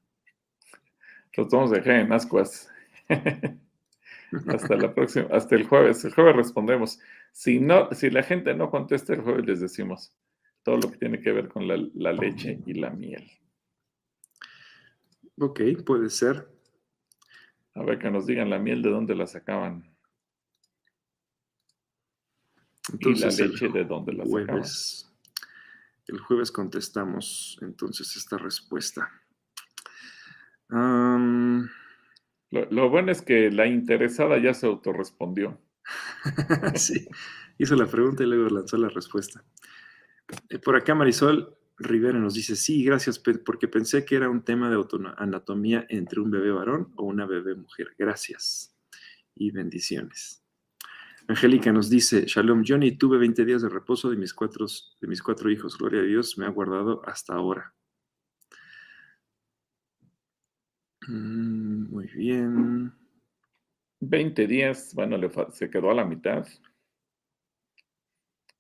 [1.36, 2.72] Los vamos a dejar en ascuas.
[4.48, 6.06] hasta la próxima, hasta el jueves.
[6.06, 7.00] El jueves respondemos.
[7.34, 10.16] Si no, si la gente no contesta el jueves, les decimos
[10.64, 13.30] todo lo que tiene que ver con la, la leche y la miel.
[15.38, 16.48] Ok, puede ser.
[17.76, 19.94] A ver que nos digan la miel de dónde la sacaban.
[22.92, 24.64] Entonces, y la leche de dónde la sacaban.
[26.08, 29.10] el jueves contestamos entonces esta respuesta.
[30.70, 31.70] Lo,
[32.70, 35.60] lo bueno es que la interesada ya se autorrespondió.
[36.76, 37.08] sí,
[37.58, 39.44] hizo la pregunta y luego lanzó la respuesta.
[40.50, 44.70] Eh, Por acá Marisol Rivera nos dice, sí, gracias, porque pensé que era un tema
[44.70, 44.82] de
[45.18, 47.96] anatomía entre un bebé varón o una bebé mujer.
[47.98, 48.76] Gracias
[49.36, 50.44] y bendiciones.
[51.28, 54.66] Angélica nos dice, Shalom, Johnny, tuve 20 días de reposo de mis cuatro,
[55.00, 55.78] de mis cuatro hijos.
[55.78, 57.74] Gloria a Dios, me ha guardado hasta ahora.
[61.08, 62.94] Mm, muy bien.
[64.02, 65.18] 20 días, bueno,
[65.52, 66.46] se quedó a la mitad.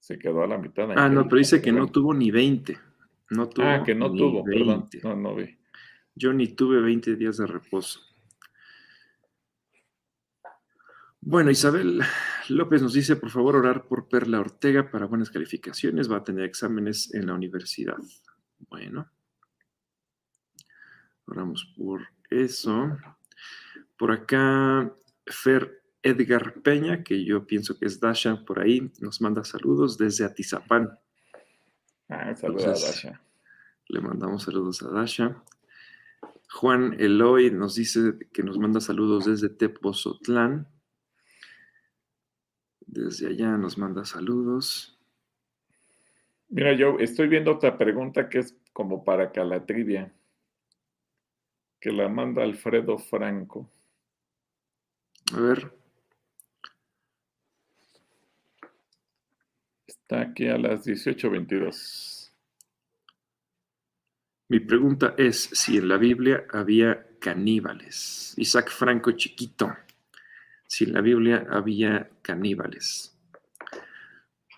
[0.03, 0.91] Se quedó a la mitad.
[0.97, 2.77] Ah, no, pero dice que no tuvo ni 20.
[3.29, 4.89] No tuvo Ah, que no ni tuvo, perdón.
[4.91, 4.99] 20.
[5.01, 5.57] No, no vi.
[6.13, 8.01] Yo ni tuve 20 días de reposo.
[11.21, 12.01] Bueno, Isabel
[12.49, 16.11] López nos dice, por favor, orar por Perla Ortega para buenas calificaciones.
[16.11, 17.95] Va a tener exámenes en la universidad.
[18.69, 19.09] Bueno,
[21.27, 22.97] oramos por eso.
[23.95, 24.93] Por acá,
[25.27, 30.25] Fer Edgar Peña, que yo pienso que es Dasha por ahí, nos manda saludos desde
[30.25, 30.99] Atizapán.
[32.09, 33.21] Ah, saluda a Dasha.
[33.87, 35.41] Le mandamos saludos a Dasha.
[36.51, 40.67] Juan Eloy nos dice que nos manda saludos desde Tepozotlán.
[42.85, 44.99] Desde allá nos manda saludos.
[46.49, 50.13] Mira, yo estoy viendo otra pregunta que es como para Calatrivia,
[51.79, 53.71] que la manda Alfredo Franco.
[55.33, 55.82] A ver,
[60.13, 62.31] Está aquí a las 18.22.
[64.49, 68.35] mi pregunta es si en la Biblia había caníbales.
[68.37, 69.75] Isaac Franco chiquito,
[70.67, 73.17] si en la Biblia había caníbales.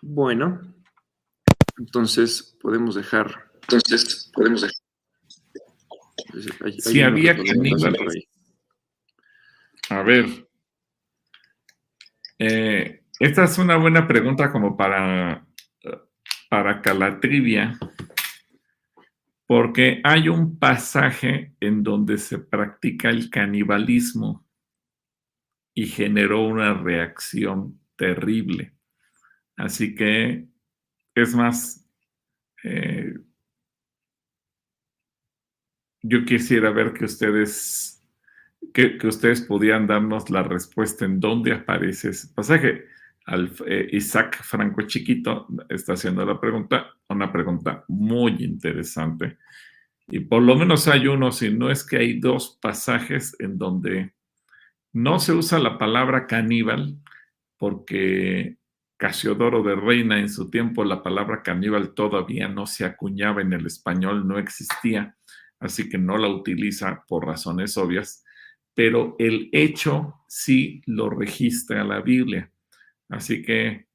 [0.01, 0.76] Bueno,
[1.78, 3.49] entonces podemos dejar.
[3.62, 4.76] Entonces podemos dejar.
[6.66, 8.26] Hay- Si hay había caníbales.
[9.89, 10.49] A ver.
[12.39, 15.45] eh, esta es una buena pregunta como para,
[16.50, 17.78] para Calatrivia,
[19.48, 24.46] porque hay un pasaje en donde se practica el canibalismo
[25.74, 28.74] y generó una reacción terrible.
[29.58, 30.48] Así que,
[31.14, 31.88] es más,
[32.64, 33.14] eh,
[36.02, 37.96] yo quisiera ver que ustedes
[38.74, 42.86] que, que ustedes pudieran darnos la respuesta en dónde aparece ese pasaje.
[43.28, 49.38] Eh, Isaac Franco Chiquito está haciendo la pregunta, una pregunta muy interesante.
[50.07, 54.13] Y por lo menos hay uno, si no es que hay dos pasajes en donde
[54.93, 56.97] no se usa la palabra caníbal,
[57.57, 58.57] porque
[58.97, 63.65] Casiodoro de Reina en su tiempo la palabra caníbal todavía no se acuñaba en el
[63.65, 65.17] español, no existía,
[65.59, 68.26] así que no la utiliza por razones obvias
[68.76, 72.51] pero el hecho sí lo registra la Biblia.
[73.10, 73.88] Así que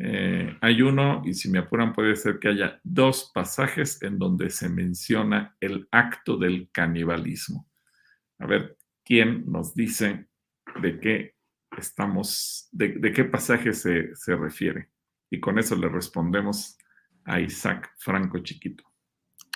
[0.00, 4.48] eh, hay uno, y si me apuran puede ser que haya dos pasajes en donde
[4.50, 7.68] se menciona el acto del canibalismo.
[8.38, 10.28] A ver, ¿quién nos dice
[10.80, 11.34] de qué
[11.76, 14.90] estamos, de, qué pasaje se, se refiere?
[15.30, 16.78] Y con eso le respondemos
[17.24, 18.84] a Isaac Franco Chiquito.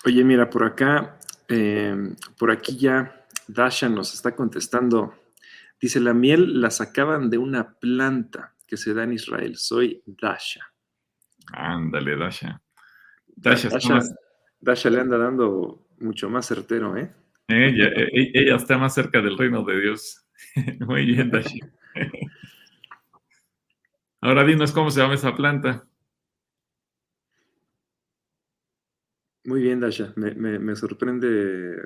[0.05, 1.19] Oye, mira, por acá,
[1.49, 1.97] eh,
[2.37, 5.15] por aquí ya Dasha nos está contestando.
[5.81, 9.55] Dice, la miel la sacaban de una planta que se da en Israel.
[9.59, 10.63] Soy Dasha.
[11.53, 12.59] Ándale, Dasha.
[13.37, 14.15] Dasha, Dasha, más-
[14.59, 17.13] Dasha le anda dando mucho más certero, ¿eh?
[17.49, 20.27] Ella, e- ella está más cerca del reino de Dios.
[20.89, 21.61] Muy bien, Dashi.
[24.23, 25.87] Ahora dinos cómo se llama esa planta.
[29.45, 30.15] Muy bien, Dasha.
[30.17, 31.77] Me, me- me sorprende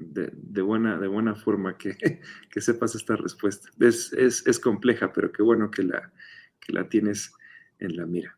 [0.00, 1.96] de, de buena, de buena forma que,
[2.50, 3.68] que sepas esta respuesta.
[3.78, 6.12] Es, es- es compleja, pero qué bueno que la,
[6.58, 7.32] que la tienes
[7.78, 8.36] en la mira.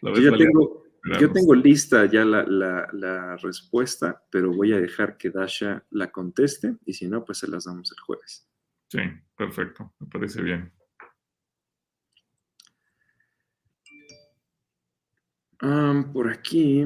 [0.00, 0.84] ¿Lo Yo ya tengo,
[1.20, 6.10] yo tengo lista ya la, la- la respuesta, pero voy a dejar que Dasha la
[6.10, 8.48] conteste y si no, pues se las damos el jueves.
[8.88, 9.00] Sí,
[9.36, 10.72] perfecto, me parece bien.
[16.12, 16.84] por aquí.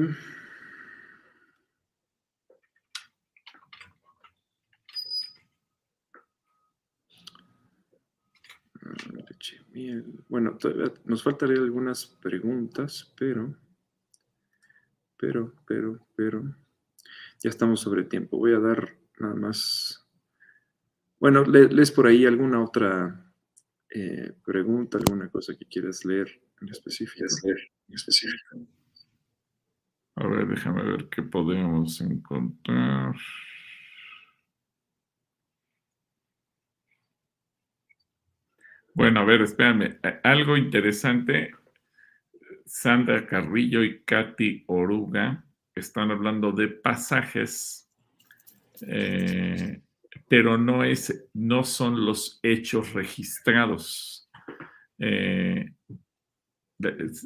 [10.29, 10.57] Bueno,
[11.05, 13.55] nos faltarían algunas preguntas, pero,
[15.17, 16.55] pero, pero, pero,
[17.41, 18.37] ya estamos sobre tiempo.
[18.37, 20.05] Voy a dar nada más.
[21.19, 23.33] Bueno, lees por ahí alguna otra
[23.89, 27.25] eh, pregunta, alguna cosa que quieras leer en específico.
[27.45, 28.57] En específico.
[30.15, 33.15] A ver, déjame ver qué podemos encontrar.
[38.97, 39.99] Bueno, a ver, espérame.
[40.23, 41.51] Algo interesante.
[42.65, 45.45] Sandra Carrillo y Katy Oruga
[45.75, 47.91] están hablando de pasajes,
[48.81, 49.83] eh,
[50.27, 54.31] pero no, es, no son los hechos registrados.
[54.97, 55.71] Eh,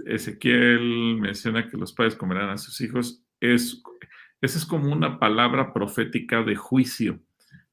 [0.08, 3.24] Ezequiel menciona que los padres comerán a sus hijos.
[3.40, 3.82] Es,
[4.42, 7.22] esa es como una palabra profética de juicio.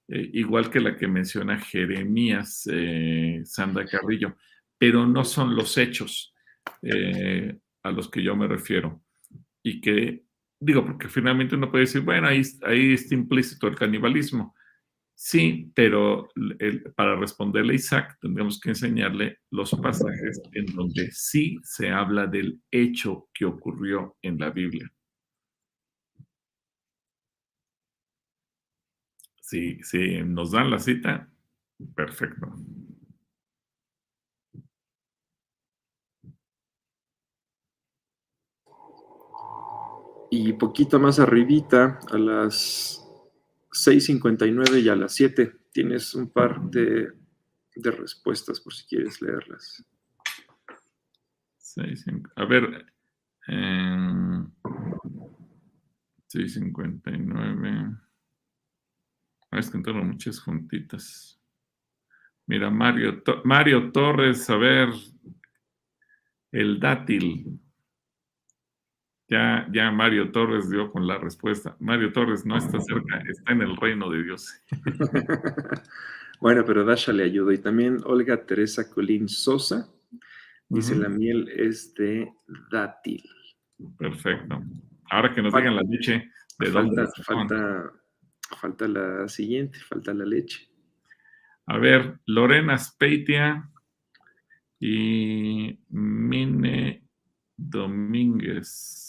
[0.09, 4.36] Eh, igual que la que menciona Jeremías eh, Sandra Carrillo,
[4.78, 6.34] pero no son los hechos
[6.82, 9.02] eh, a los que yo me refiero.
[9.62, 10.24] Y que,
[10.59, 14.54] digo, porque finalmente uno puede decir, bueno, ahí, ahí está implícito el canibalismo.
[15.14, 16.28] Sí, pero
[16.94, 22.62] para responderle a Isaac tendríamos que enseñarle los pasajes en donde sí se habla del
[22.70, 24.88] hecho que ocurrió en la Biblia.
[29.49, 29.80] Si,
[30.26, 31.26] nos dan la cita,
[31.94, 32.53] perfecto.
[40.30, 43.03] Y poquito más arribita, a las
[43.70, 47.11] 6.59 y a las 7, tienes un par de,
[47.74, 49.82] respuestas por si quieres leerlas.
[52.36, 52.84] a ver,
[53.46, 54.44] eh,
[56.28, 58.07] 6.59.
[59.53, 61.40] Es que entraron muchas juntitas.
[62.46, 64.88] Mira, Mario, Mario Torres, a ver,
[66.53, 67.61] el dátil.
[69.28, 71.76] Ya, ya Mario Torres dio con la respuesta.
[71.80, 74.62] Mario Torres no está cerca, está en el reino de Dios.
[76.40, 77.53] bueno, pero Dasha le ayudó.
[77.53, 79.86] Y también Olga Teresa Colín Sosa
[80.68, 82.32] dice: La miel es de
[82.70, 83.22] dátil.
[83.99, 84.62] Perfecto.
[85.11, 87.92] Ahora que nos digan la leche, ¿de dónde falta,
[88.57, 90.68] Falta la siguiente, falta la leche.
[91.66, 93.68] A ver, Lorena Speitia
[94.80, 97.05] y Mine
[97.57, 99.09] Domínguez.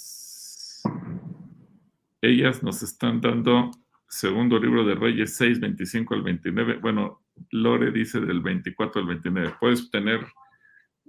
[2.22, 3.72] Ellas nos están dando
[4.10, 6.80] segundo libro de Reyes 6, 25 al 29.
[6.80, 9.56] Bueno, Lore dice del 24 al 29.
[9.60, 10.26] Puedes tener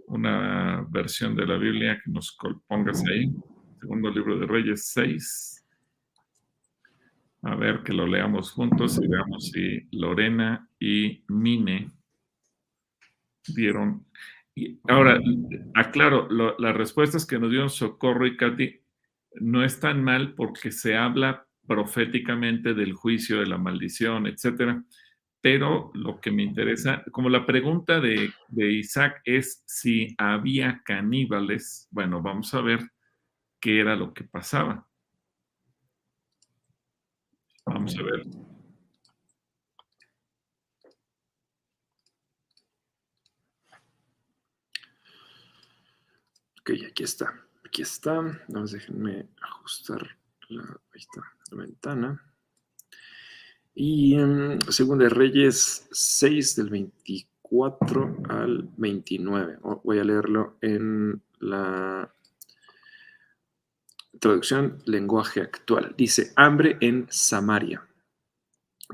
[0.06, 2.36] una versión de la Biblia que nos
[2.68, 3.32] pongas ahí.
[3.80, 5.59] Segundo libro de Reyes 6,
[7.42, 11.90] a ver, que lo leamos juntos y veamos si Lorena y Mine
[13.46, 14.06] dieron.
[14.88, 15.18] Ahora,
[15.74, 16.28] aclaro,
[16.58, 18.80] las respuestas que nos dieron Socorro y Katy
[19.40, 24.84] no están mal porque se habla proféticamente del juicio, de la maldición, etcétera.
[25.40, 32.20] Pero lo que me interesa, como la pregunta de Isaac es si había caníbales, bueno,
[32.20, 32.80] vamos a ver
[33.58, 34.89] qué era lo que pasaba.
[37.72, 38.26] Vamos a ver.
[46.60, 47.32] Ok, aquí está.
[47.64, 48.20] Aquí está.
[48.48, 50.18] Vamos, déjenme ajustar
[50.48, 50.80] la,
[51.52, 52.20] ventana.
[53.72, 59.58] Y en Segunda de Reyes 6 del 24 al 29.
[59.84, 62.12] Voy a leerlo en la
[64.20, 65.94] Traducción lenguaje actual.
[65.96, 67.88] Dice, hambre en Samaria.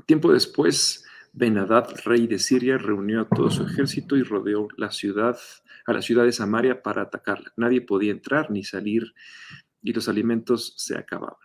[0.05, 5.37] Tiempo después, Benadad, rey de Siria, reunió a todo su ejército y rodeó la ciudad,
[5.85, 7.51] a la ciudad de Samaria para atacarla.
[7.57, 9.13] Nadie podía entrar ni salir
[9.81, 11.35] y los alimentos se acababan.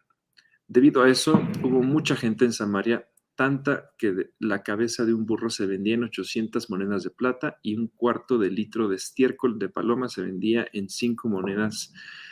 [0.68, 5.51] Debido a eso, hubo mucha gente en Samaria, tanta que la cabeza de un burro
[5.51, 9.68] se vendía en 800 monedas de plata y un cuarto de litro de estiércol de
[9.68, 12.32] paloma se vendía en 5 monedas de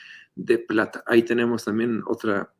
[0.66, 1.02] plata.
[1.06, 2.52] Ahí tenemos también otra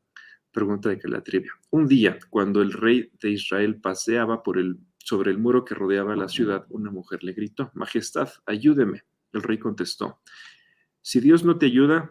[0.53, 1.53] pregunta de que la trivia.
[1.71, 6.17] Un día, cuando el rey de Israel paseaba por el, sobre el muro que rodeaba
[6.17, 9.05] la ciudad, una mujer le gritó, Majestad, ayúdeme.
[9.33, 10.21] El rey contestó,
[11.03, 12.11] si Dios no te ayuda,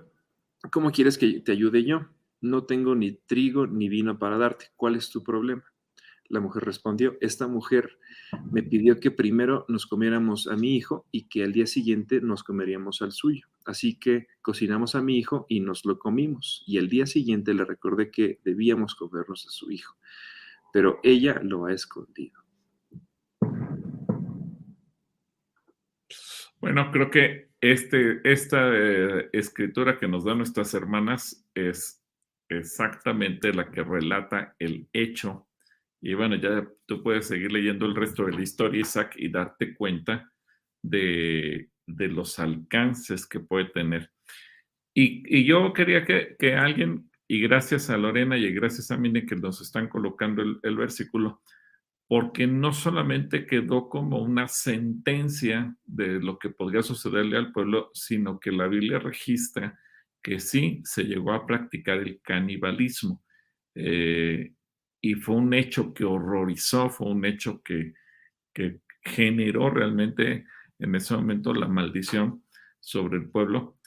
[0.72, 2.08] ¿cómo quieres que te ayude yo?
[2.42, 4.68] No tengo ni trigo ni vino para darte.
[4.78, 5.64] ¿Cuál es tu problema?
[6.30, 7.98] La mujer respondió, esta mujer
[8.52, 12.44] me pidió que primero nos comiéramos a mi hijo y que al día siguiente nos
[12.44, 13.48] comeríamos al suyo.
[13.66, 16.64] Así que cocinamos a mi hijo y nos lo comimos.
[16.68, 19.96] Y al día siguiente le recordé que debíamos comernos a su hijo.
[20.72, 22.40] Pero ella lo ha escondido.
[26.62, 32.04] Bueno, creo que este, esta eh, escritura que nos dan nuestras hermanas es
[32.50, 35.49] exactamente la que relata el hecho
[36.02, 39.76] y bueno, ya tú puedes seguir leyendo el resto de la historia, Isaac, y darte
[39.76, 40.32] cuenta
[40.82, 44.12] de, los alcances que puede tener.
[44.94, 49.62] Y, yo quería que, alguien, y gracias a Lorena y gracias a Mine que nos
[49.62, 51.42] están colocando el, el versículo,
[52.08, 58.40] porque no solamente quedó como una sentencia de lo que podría sucederle al pueblo, sino
[58.40, 59.78] que la Biblia registra
[60.24, 63.24] que sí se llegó a practicar el canibalismo.
[63.76, 64.54] Eh,
[65.02, 67.94] y fue un hecho que horrorizó, fue un hecho que,
[69.02, 70.46] generó realmente
[70.80, 72.44] en ese momento la maldición
[72.82, 73.78] sobre el pueblo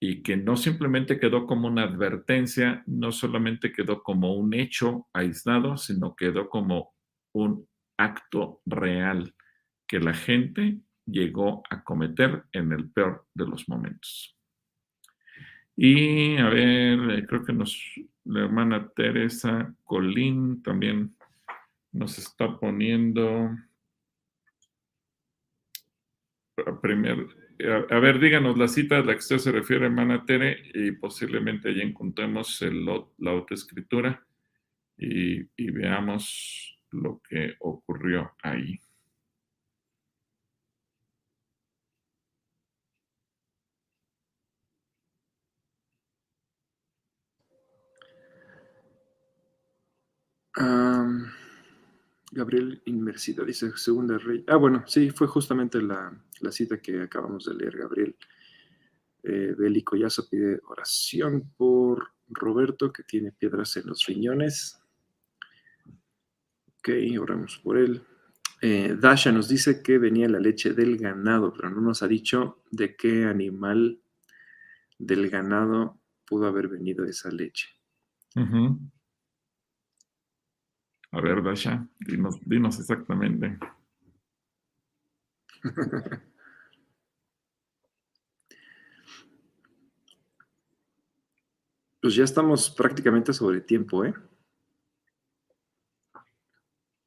[0.00, 5.76] y que no simplemente quedó como una advertencia, no solamente quedó como un hecho aislado,
[5.76, 6.94] sino quedó como
[7.34, 9.34] un acto real
[9.86, 14.34] que la gente llegó a cometer en el peor de los momentos.
[15.76, 17.78] Y a ver, creo que nos
[18.24, 21.14] la hermana Teresa Colín también
[21.92, 23.50] nos está poniendo.
[26.56, 30.92] A, a, ver, díganos la cita a la que usted se refiere, hermana Tere, y
[30.92, 34.24] posiblemente allí encontremos el, la autoescritura
[34.96, 38.80] y, y veamos lo que ocurrió ahí.
[52.34, 54.44] Gabriel Inmersida dice Segunda Rey.
[54.48, 56.12] Ah, bueno, sí, fue justamente la,
[56.50, 58.16] cita que acabamos de leer, Gabriel.
[59.22, 59.54] Eh,
[59.98, 64.80] Yazo pide oración por Roberto, que tiene piedras en los riñones.
[66.78, 66.90] Ok,
[67.20, 68.02] oramos por él.
[68.60, 72.62] Eh, Dasha nos dice que venía la leche del ganado, pero no nos ha dicho
[72.70, 74.00] de qué animal
[74.98, 77.68] del ganado pudo haber venido esa leche.
[81.14, 83.56] A ver, Dasha, dinos, dinos exactamente.
[92.00, 94.12] Pues ya estamos prácticamente sobre tiempo, ¿eh?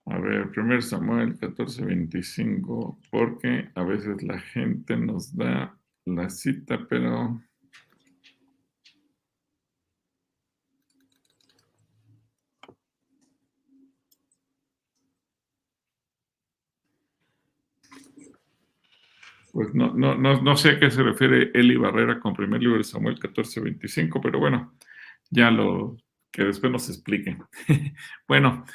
[0.07, 7.39] A ver, primer Samuel 14:25, porque a veces la gente nos da la cita, pero
[19.57, 22.83] Pues no, no, no, sé a qué se refiere Eli Barrera con primer libro de
[22.83, 24.77] Samuel 14:25, pero bueno,
[25.31, 25.97] ya lo
[26.31, 27.35] que después nos explique.
[28.27, 28.65] bueno,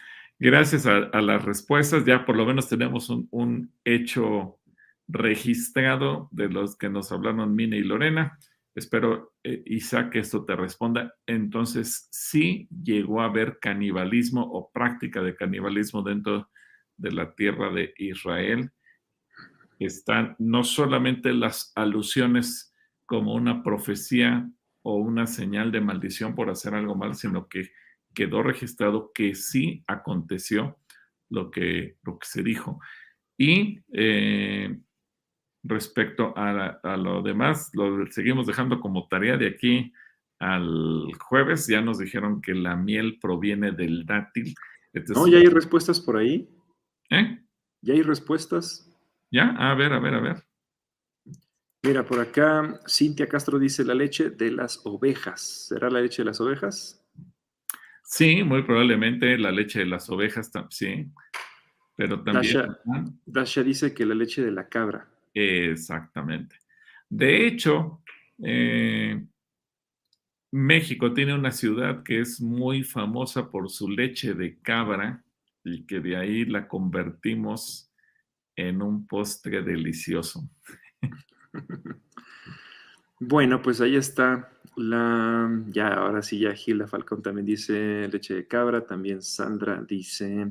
[0.41, 4.59] gracias a, las respuestas, ya por lo menos tenemos un, hecho
[5.07, 8.37] registrado de los que nos hablaron Mine y Lorena.
[8.75, 11.15] Espero, eh, Isaac, que esto te responda.
[11.27, 16.51] Entonces, sí llegó a haber canibalismo o práctica de canibalismo dentro
[16.97, 18.73] de la tierra de Israel
[19.85, 22.75] están no solamente las alusiones
[23.07, 24.49] como una profecía
[24.83, 27.71] o una señal de maldición por hacer algo mal, sino que
[28.15, 30.79] quedó registrado que sí aconteció
[31.29, 32.81] lo que, lo que se dijo.
[33.39, 34.79] Y eh,
[35.63, 39.93] respecto a, lo demás, lo seguimos dejando como tarea de aquí
[40.39, 41.67] al jueves.
[41.67, 44.55] Ya nos dijeron que la miel proviene del dátil.
[45.15, 46.49] no, ya hay respuestas por ahí.
[47.11, 47.39] ¿Eh?
[47.81, 48.92] Ya hay respuestas.
[49.33, 49.57] ¿Ya?
[49.59, 50.37] A ver, a ver, a ver.
[51.83, 55.69] Mira, por acá Cintia Castro dice la leche de las ovejas.
[55.69, 57.05] ¿Será la leche de las ovejas?
[58.05, 61.11] Sí, muy probablemente la leche de las ovejas, sí.
[61.97, 62.63] Pero también.
[63.25, 65.09] Dasha, dice que la leche de la cabra.
[65.33, 66.57] Exactamente.
[67.09, 68.03] De hecho,
[68.43, 69.25] eh,
[70.53, 75.25] México tiene una ciudad que es muy famosa por su leche de cabra
[75.65, 77.92] y que de ahí la convertimos
[78.57, 80.49] en un postre delicioso.
[83.25, 88.49] Bueno, pues ahí está la, ya ahora sí, ya Gilda Falcón también dice leche de
[88.49, 90.51] cabra, también Sandra dice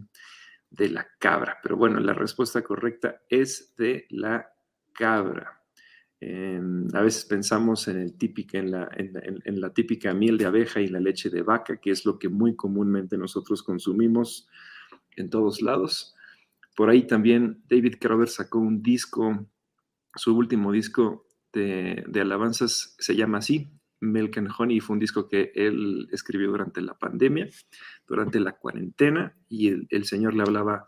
[0.69, 4.53] de la cabra, pero bueno, la respuesta correcta es de la
[4.93, 5.61] cabra.
[6.21, 10.79] Em, a veces pensamos en, el típica, en, la, en la típica miel de abeja
[10.79, 14.47] y la leche de vaca, que es lo que muy comúnmente nosotros consumimos
[15.17, 16.15] en todos lados.
[16.75, 19.47] Por ahí también David Crowder sacó un disco,
[20.15, 23.69] su último disco de, alabanzas se llama así,
[23.99, 27.49] Milk and Honey, fue un disco que él escribió durante la pandemia,
[28.07, 30.85] durante la cuarentena, y el, Señor le hablaba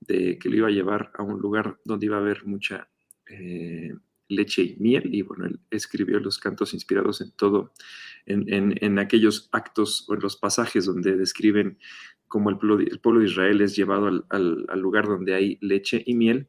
[0.00, 2.88] de que lo iba a llevar a un lugar donde iba a haber mucha
[3.28, 3.94] eh,
[4.28, 7.72] leche y miel, y bueno, él escribió los cantos inspirados en todo,
[8.26, 11.78] en, aquellos actos o en los pasajes donde describen
[12.28, 16.48] cómo el pueblo, de Israel es llevado al, lugar donde hay leche y miel.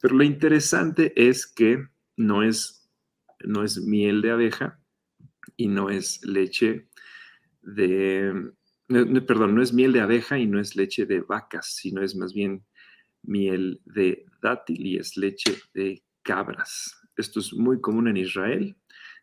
[0.00, 1.86] Pero lo interesante es que
[2.16, 2.90] no es,
[3.44, 4.80] no es miel de abeja
[5.56, 6.88] y no es leche
[7.62, 8.52] de,
[9.26, 12.32] perdón, no es miel de abeja y no es leche de vacas, sino es más
[12.32, 12.64] bien
[13.22, 16.96] miel de dátil y es leche de cabras.
[17.16, 18.76] Esto es muy común en Israel.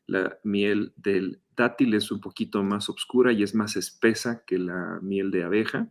[0.07, 4.99] La miel del dátil es un poquito más oscura y es más espesa que la
[5.01, 5.89] miel de abeja.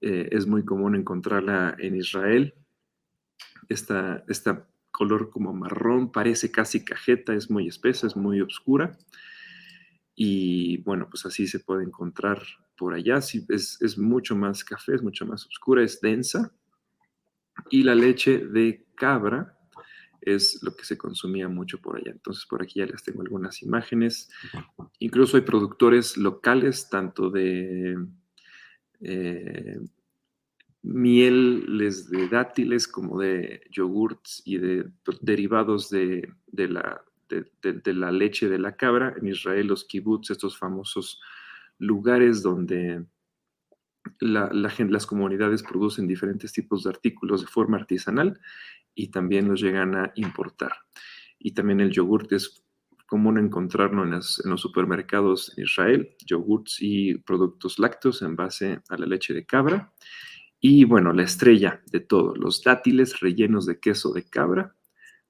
[0.00, 2.54] Eh, es muy común encontrarla en Israel.
[3.68, 8.96] Esta, esta color como marrón, parece casi cajeta, es muy espesa, es muy oscura.
[10.14, 12.40] Y bueno, pues así se puede encontrar
[12.78, 13.18] por allá.
[13.18, 16.52] es, es mucho más café, es mucho más oscura, es densa.
[17.70, 19.55] Y la leche de cabra
[20.26, 22.10] es lo que se consumía mucho por allá.
[22.10, 24.28] Entonces por aquí ya les tengo algunas imágenes.
[24.98, 27.96] Incluso hay productores locales, tanto de
[29.00, 29.78] eh,
[30.82, 34.90] mieles de dátiles como de yogurts y de
[35.20, 39.14] derivados de, la, de, la leche de la cabra.
[39.16, 41.20] En Israel los kibbutz, estos famosos
[41.78, 43.04] lugares donde
[44.20, 48.40] la, las comunidades producen diferentes tipos de artículos de forma artesanal
[48.94, 50.72] y también los llegan a importar.
[51.38, 52.64] Y también el yogurt es
[53.06, 59.06] común encontrarlo en, los supermercados en Israel, yogurts y productos lácteos en base a la
[59.06, 59.92] leche de cabra.
[60.60, 64.74] Y bueno, la estrella de todo, los dátiles rellenos de queso de cabra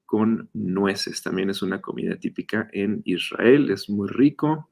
[0.07, 1.23] con nueces.
[1.23, 4.70] También es una comida típica en Israel, es muy rico.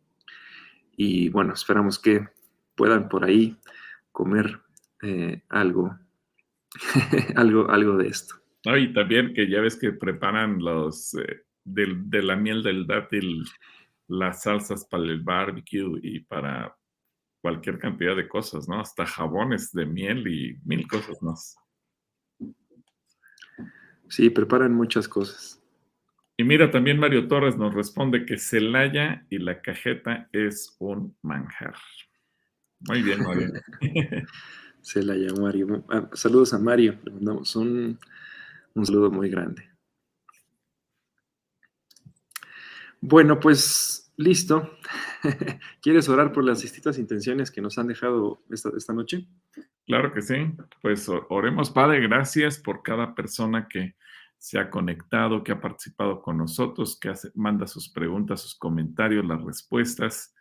[0.97, 2.29] Y bueno, esperamos que
[2.77, 3.59] puedan por ahí
[4.15, 4.61] comer
[5.03, 5.99] eh, algo,
[7.37, 8.37] algo, algo de esto.
[8.65, 13.45] y también que ya ves que preparan los eh, de, la miel del dátil,
[14.07, 16.77] las salsas para el barbecue y para
[17.43, 18.81] cualquier cantidad de cosas, ¿no?
[18.81, 21.57] Hasta jabones de miel y mil cosas más.
[24.09, 25.61] Sí, preparan muchas cosas.
[26.37, 31.75] Y mira, también Mario Torres nos responde que Celaya y la cajeta es un manjar.
[32.81, 33.53] Muy bien, Mario.
[34.83, 35.85] Celaya, Mario.
[35.89, 36.99] Ah, saludos a Mario.
[37.05, 37.99] Le mandamos un,
[38.75, 39.69] un saludo muy grande.
[43.01, 44.79] Bueno, pues listo.
[45.83, 49.27] ¿Quieres orar por las distintas intenciones que nos han dejado esta, esta noche?
[49.87, 50.53] Claro que sí.
[50.83, 53.97] Pues oremos, Padre, gracias por cada persona que
[54.39, 59.43] se ha conectado, que ha participado con nosotros, que manda sus preguntas, sus comentarios, las
[59.43, 60.34] respuestas,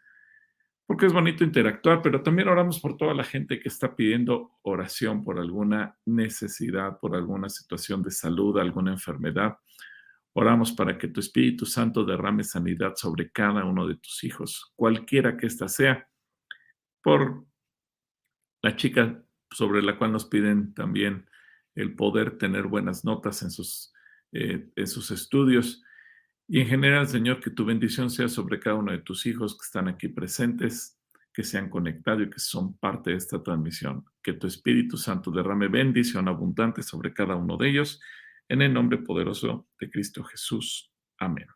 [0.85, 5.23] porque es bonito interactuar, pero también oramos por toda la gente que está pidiendo oración
[5.23, 9.57] por alguna necesidad, por alguna situación de salud, alguna enfermedad.
[10.33, 15.37] Oramos para que tu Espíritu Santo derrame sanidad sobre cada uno de tus hijos, cualquiera
[15.37, 16.07] que ésta sea.
[17.01, 17.45] Por
[18.61, 21.29] la chica sobre la cual nos piden también
[21.75, 23.93] el poder tener buenas notas en sus,
[24.31, 25.83] eh, en sus estudios.
[26.53, 29.65] Y en general, Señor, que tu bendición sea sobre cada uno de tus hijos que
[29.65, 30.99] están aquí presentes,
[31.33, 34.05] que se han conectado y que son parte de esta transmisión.
[34.21, 37.99] Que tu Espíritu Santo derrame bendición abundante sobre cada uno de ellos
[38.47, 40.93] en el nombre poderoso de Cristo Jesús.
[41.17, 41.47] Amén.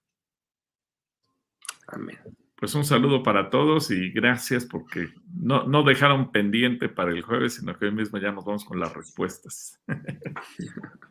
[1.90, 2.18] Amén.
[2.56, 7.53] Pues un saludo para todos y gracias porque no, no dejaron pendiente para el jueves,
[7.53, 9.80] sino que hoy mismo ya nos vamos con las respuestas.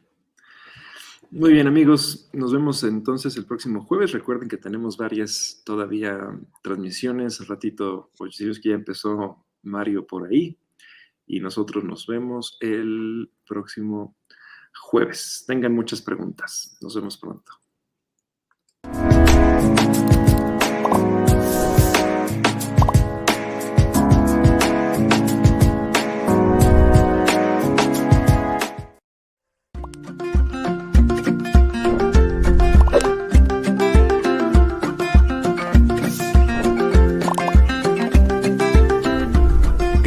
[1.30, 4.12] Muy bien amigos, nos vemos entonces el próximo jueves.
[4.12, 7.40] Recuerden que tenemos varias todavía transmisiones.
[7.40, 10.56] Al ratito, pues es que ya empezó Mario por ahí.
[11.26, 14.16] Y nosotros nos vemos el próximo
[14.80, 15.44] jueves.
[15.48, 16.78] Tengan muchas preguntas.
[16.80, 17.52] Nos vemos pronto.